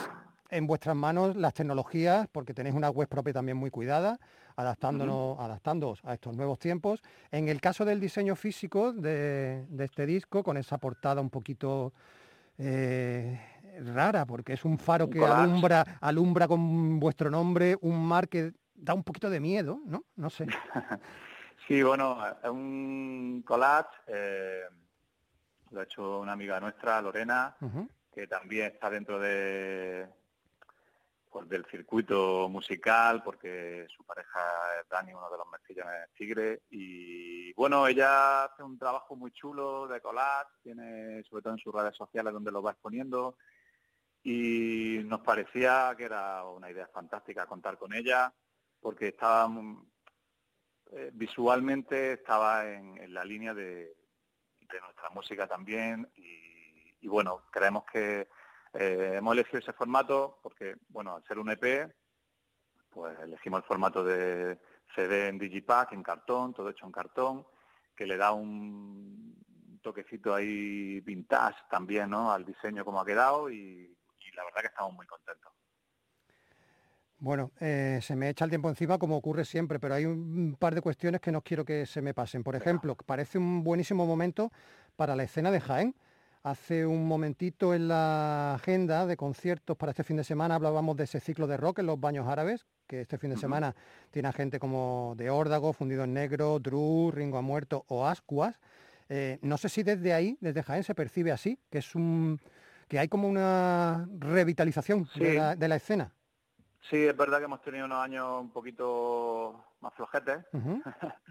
[0.50, 4.18] en vuestras manos las tecnologías, porque tenéis una web propia también muy cuidada,
[4.56, 7.02] adaptándonos, adaptándoos a estos nuevos tiempos.
[7.30, 11.92] En el caso del diseño físico de, de este disco, con esa portada un poquito
[12.58, 13.40] eh,
[13.94, 15.42] rara, porque es un faro Un que collage.
[15.42, 20.04] alumbra, alumbra con vuestro nombre, un mar que da un poquito de miedo, ¿no?
[20.16, 20.46] No sé.
[21.68, 24.62] Sí, bueno, es un collage, eh,
[25.70, 27.54] lo ha hecho una amiga nuestra, Lorena,
[28.12, 30.08] que también está dentro de
[31.30, 34.40] pues, del circuito musical, porque su pareja
[34.80, 39.86] es Dani, uno de los mezcillones Tigre, y bueno, ella hace un trabajo muy chulo
[39.88, 43.36] de collage, tiene sobre todo en sus redes sociales donde lo va exponiendo,
[44.22, 48.32] y nos parecía que era una idea fantástica contar con ella,
[48.80, 49.48] porque estaba
[50.92, 53.94] eh, visualmente estaba en, en la línea de,
[54.72, 56.10] de nuestra música también.
[56.14, 58.28] Y bueno, creemos que
[58.74, 61.92] eh, hemos elegido ese formato porque, bueno, al ser un EP,
[62.90, 64.58] pues elegimos el formato de
[64.94, 67.46] CD en Digipack, en cartón, todo hecho en cartón,
[67.96, 69.36] que le da un
[69.82, 72.32] toquecito ahí vintage también, ¿no?
[72.32, 75.52] Al diseño como ha quedado y, y la verdad que estamos muy contentos.
[77.20, 80.74] Bueno, eh, se me echa el tiempo encima como ocurre siempre, pero hay un par
[80.74, 82.42] de cuestiones que no quiero que se me pasen.
[82.42, 84.50] Por ejemplo, parece un buenísimo momento
[84.96, 85.94] para la escena de Jaén.
[86.42, 91.04] Hace un momentito en la agenda de conciertos para este fin de semana hablábamos de
[91.04, 93.74] ese ciclo de rock en los baños árabes, que este fin de semana
[94.10, 98.58] tiene a gente como de Órdago, Fundido en Negro, Dru, Ringo ha Muerto o Ascuas.
[99.10, 102.40] Eh, no sé si desde ahí, desde Jaén, se percibe así, que es un
[102.88, 106.10] que hay como una revitalización de, la, de la escena.
[106.88, 110.38] Sí, es verdad que hemos tenido unos años un poquito más flojetes.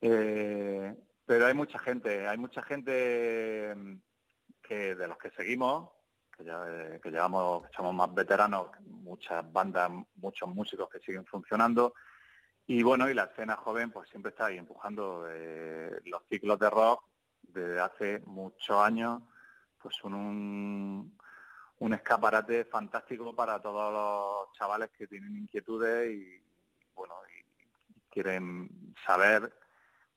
[0.00, 0.94] Eh,
[1.26, 3.74] pero hay mucha gente, hay mucha gente
[4.68, 5.90] que de los que seguimos,
[6.36, 11.94] que, ya, eh, llevamos, que somos más veteranos, muchas bandas, muchos músicos que siguen funcionando.
[12.66, 16.68] Y bueno, y la escena joven pues siempre está ahí empujando eh, los ciclos de
[16.70, 17.02] rock
[17.42, 19.22] desde hace muchos años,
[19.80, 21.18] pues son un,
[21.78, 26.42] un escaparate fantástico para todos los chavales que tienen inquietudes y
[26.94, 27.14] bueno
[28.10, 29.52] quieren saber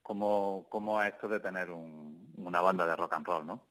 [0.01, 3.61] cómo, cómo es esto de tener un- una banda de rock and roll, ¿no?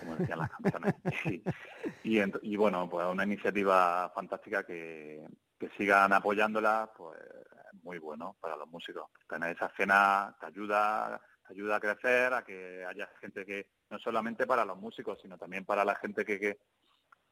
[0.00, 0.94] Como decían las canciones.
[2.04, 5.24] Y, y, ent- y bueno, pues una iniciativa fantástica que,
[5.58, 9.10] que sigan apoyándola, pues es muy bueno para los músicos.
[9.28, 13.98] Tener esa escena te ayuda, te ayuda a crecer, a que haya gente que, no
[13.98, 16.58] solamente para los músicos, sino también para la gente que, que,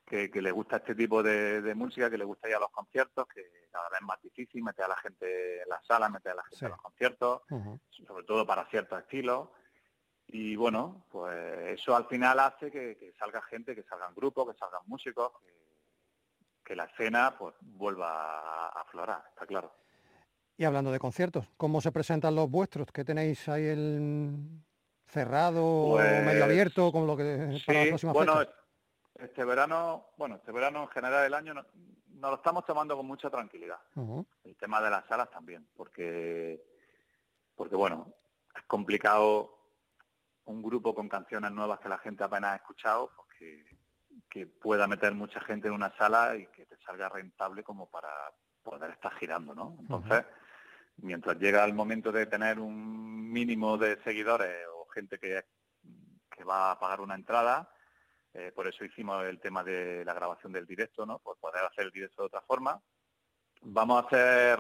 [0.07, 2.71] que, que le gusta este tipo de, de música, que le gusta ir a los
[2.71, 6.33] conciertos, que cada vez es más difícil meter a la gente en las salas, meter
[6.33, 6.65] a la gente Sí.
[6.65, 7.43] a los conciertos,
[8.07, 9.49] sobre todo para ciertos estilos.
[10.33, 11.35] Y bueno, pues
[11.81, 15.53] eso al final hace que, que salga gente, que salgan grupos, que salgan músicos, que,
[16.65, 19.73] que la escena pues vuelva a aflorar, está claro.
[20.57, 22.93] Y hablando de conciertos, ¿cómo se presentan los vuestros?
[22.93, 24.37] ¿Qué tenéis ahí el
[25.07, 28.55] cerrado o Pues, medio abierto con lo que para las Sí, bueno, fechas?
[29.19, 31.67] este verano, bueno, este verano en general del año no-
[32.15, 33.79] nos lo estamos tomando con mucha tranquilidad.
[34.45, 36.63] El tema de las salas también, porque,
[37.57, 38.13] porque bueno,
[38.55, 39.57] es complicado
[40.51, 43.65] un grupo con canciones nuevas que la gente apenas ha escuchado, pues que,
[44.29, 48.09] que pueda meter mucha gente en una sala y que te salga rentable como para
[48.63, 49.77] poder estar girando, ¿no?
[49.81, 50.25] Entonces,
[50.99, 55.45] mientras llega el momento de tener un mínimo de seguidores o gente que,
[56.31, 57.71] que va a pagar una entrada,
[58.33, 61.19] eh, por eso hicimos el tema de la grabación del directo, ¿no?
[61.19, 62.81] Por poder hacer el directo de otra forma.
[63.63, 64.59] Vamos a hacer,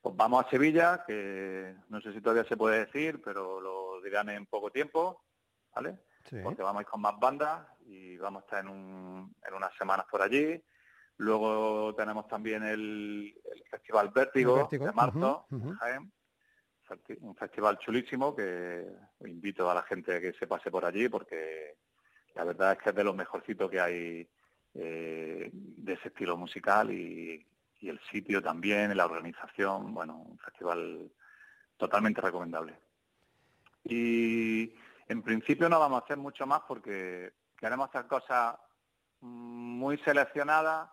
[0.00, 3.77] pues vamos a Sevilla, que no sé si todavía se puede decir, pero lo
[4.08, 5.24] dirán en poco tiempo,
[5.74, 5.98] ¿vale?
[6.28, 6.36] Sí.
[6.42, 9.74] Porque vamos a ir con más bandas y vamos a estar en, un- en unas
[9.76, 10.62] semanas por allí.
[11.18, 15.46] Luego tenemos también el, el Festival Vértigo, El Vértigo, de marzo,
[15.78, 16.12] Jaén.
[16.88, 18.86] Festi- Un festival chulísimo que
[19.26, 21.76] invito a la gente a que se pase por allí porque
[22.34, 24.28] la verdad es que es de lo mejorcito que hay
[24.74, 27.44] eh, de ese estilo musical y,
[27.80, 31.10] y el sitio también, la organización, bueno, un festival
[31.76, 32.78] totalmente recomendable.
[33.84, 34.74] Y
[35.08, 38.56] en principio no vamos a hacer mucho más porque queremos hacer cosas
[39.20, 40.90] muy seleccionadas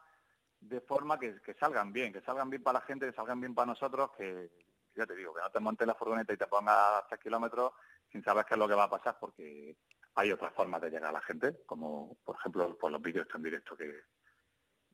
[0.59, 3.67] de forma que, salgan bien, que salgan bien para la gente, que salgan bien para
[3.67, 4.49] nosotros, que
[4.95, 7.73] ya te digo, que no te montes la furgoneta y te pongas a 3 kilómetros
[8.11, 9.77] sin saber qué es lo que va a pasar porque
[10.15, 13.43] hay otras formas de llegar a la gente, como por ejemplo por los vídeos en
[13.43, 13.91] directo que,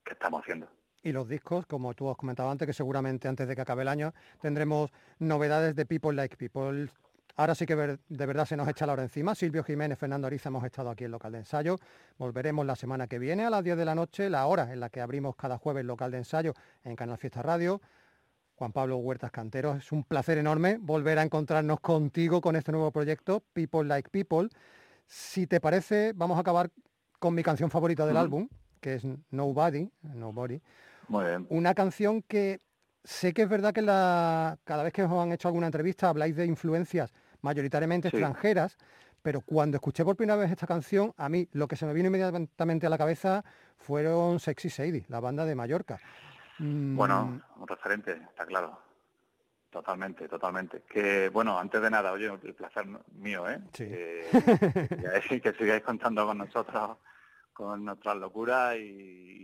[0.04, 0.68] que estamos haciendo.
[1.04, 3.88] Y los discos, como tú has comentado antes, que seguramente antes de que acabe el
[3.88, 6.90] año tendremos novedades de People Like People.
[7.36, 9.36] Ahora sí que de verdad se nos echa la hora encima.
[9.36, 11.78] Silvio Jiménez, Fernando Ariza hemos estado aquí en local de ensayo.
[12.18, 14.90] Volveremos la semana que viene a las 10 de la noche, la hora en la
[14.90, 16.54] que abrimos cada jueves local de ensayo
[16.84, 17.82] en Canal Fiesta Radio.
[18.56, 22.92] Juan Pablo Huertas Canteros, es un placer enorme volver a encontrarnos contigo con este nuevo
[22.92, 24.50] proyecto, People Like People.
[25.08, 26.70] Si te parece, vamos a acabar
[27.18, 28.24] con mi canción favorita del Ujú.
[28.24, 30.62] álbum, que es Nobody, Nobody.
[31.08, 31.48] Muy bien.
[31.50, 32.60] Una canción que
[33.04, 36.36] sé que es verdad que la, cada vez que os han hecho alguna entrevista habláis
[36.36, 37.12] de influencias
[37.42, 38.18] mayoritariamente Sí.
[38.18, 38.78] extranjeras,
[39.22, 42.08] pero cuando escuché por primera vez esta canción, a mí lo que se me vino
[42.08, 43.44] inmediatamente a la cabeza
[43.78, 46.00] fueron Sexy Sadie, la banda de Mallorca.
[46.60, 48.80] Mm, Bueno, un referente, está claro.
[49.70, 50.82] Totalmente, totalmente.
[50.90, 53.60] Que bueno, antes de nada, oye, el placer mío, ¿eh?
[53.74, 53.86] Sí.
[53.88, 54.26] Que,
[55.30, 56.98] sigáis- que sigáis contando con nosotros,
[57.54, 58.82] con nuestras locuras y,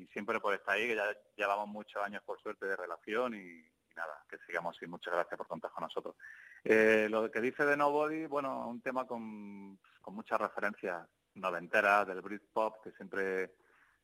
[0.03, 1.05] y siempre por estar ahí, que ya
[1.37, 4.85] llevamos muchos años por suerte de relación y, y nada, que sigamos así.
[4.85, 6.15] Muchas gracias por contar con nosotros.
[6.63, 12.21] Eh, lo que dice de Nobody, bueno, un tema con, con muchas referencias noventeras del
[12.21, 13.51] Britpop, que siempre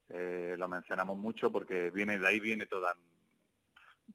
[0.10, 2.95] eh, lo mencionamos mucho porque viene de ahí, viene toda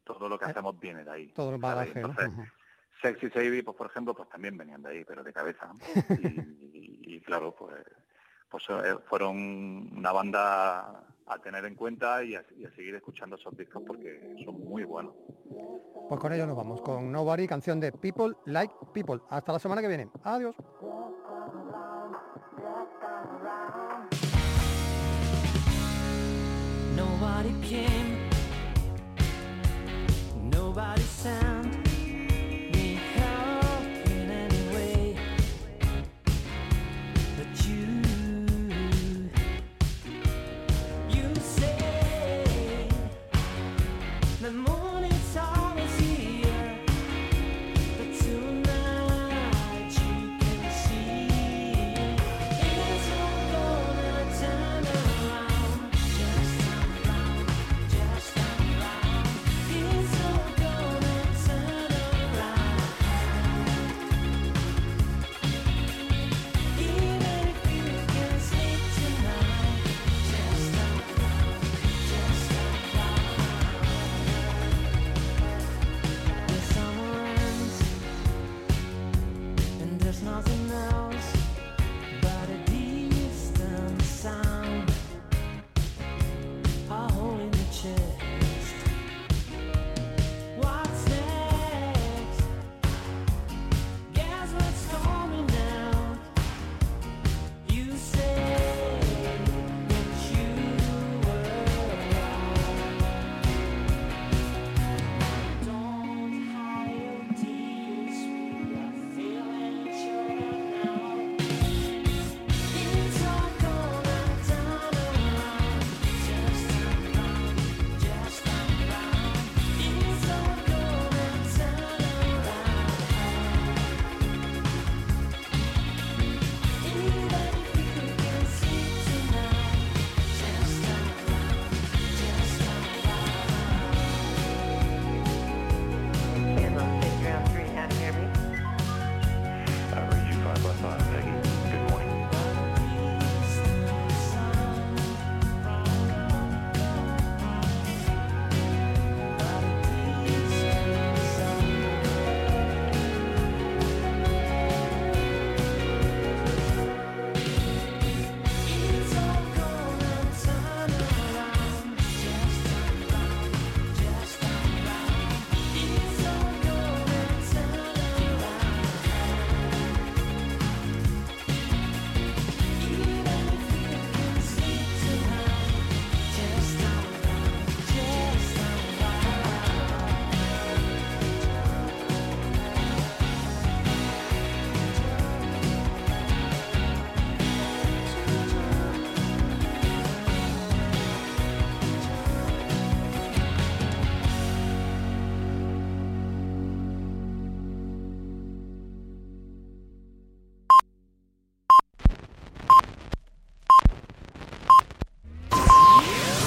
[0.05, 1.29] todo lo que Eh, hacemos viene de ahí.
[1.33, 1.93] todo el bagaje.
[1.95, 2.31] Entonces.
[3.03, 5.71] Sexy Sadie, pues por ejemplo, pues también venían de ahí, pero de cabeza.
[6.23, 7.75] Y, y- y, claro, pues,
[8.51, 9.37] pues eh, fueron
[9.97, 14.85] una banda a tener en cuenta y a, seguir escuchando esos discos porque son muy
[14.85, 15.15] buenos.
[16.09, 19.21] Pues con ello nos vamos, con Nobody, canción de People Like People.
[19.29, 20.09] Hasta la semana que viene.
[20.25, 20.55] Adiós.
[26.97, 28.29] Nobody came.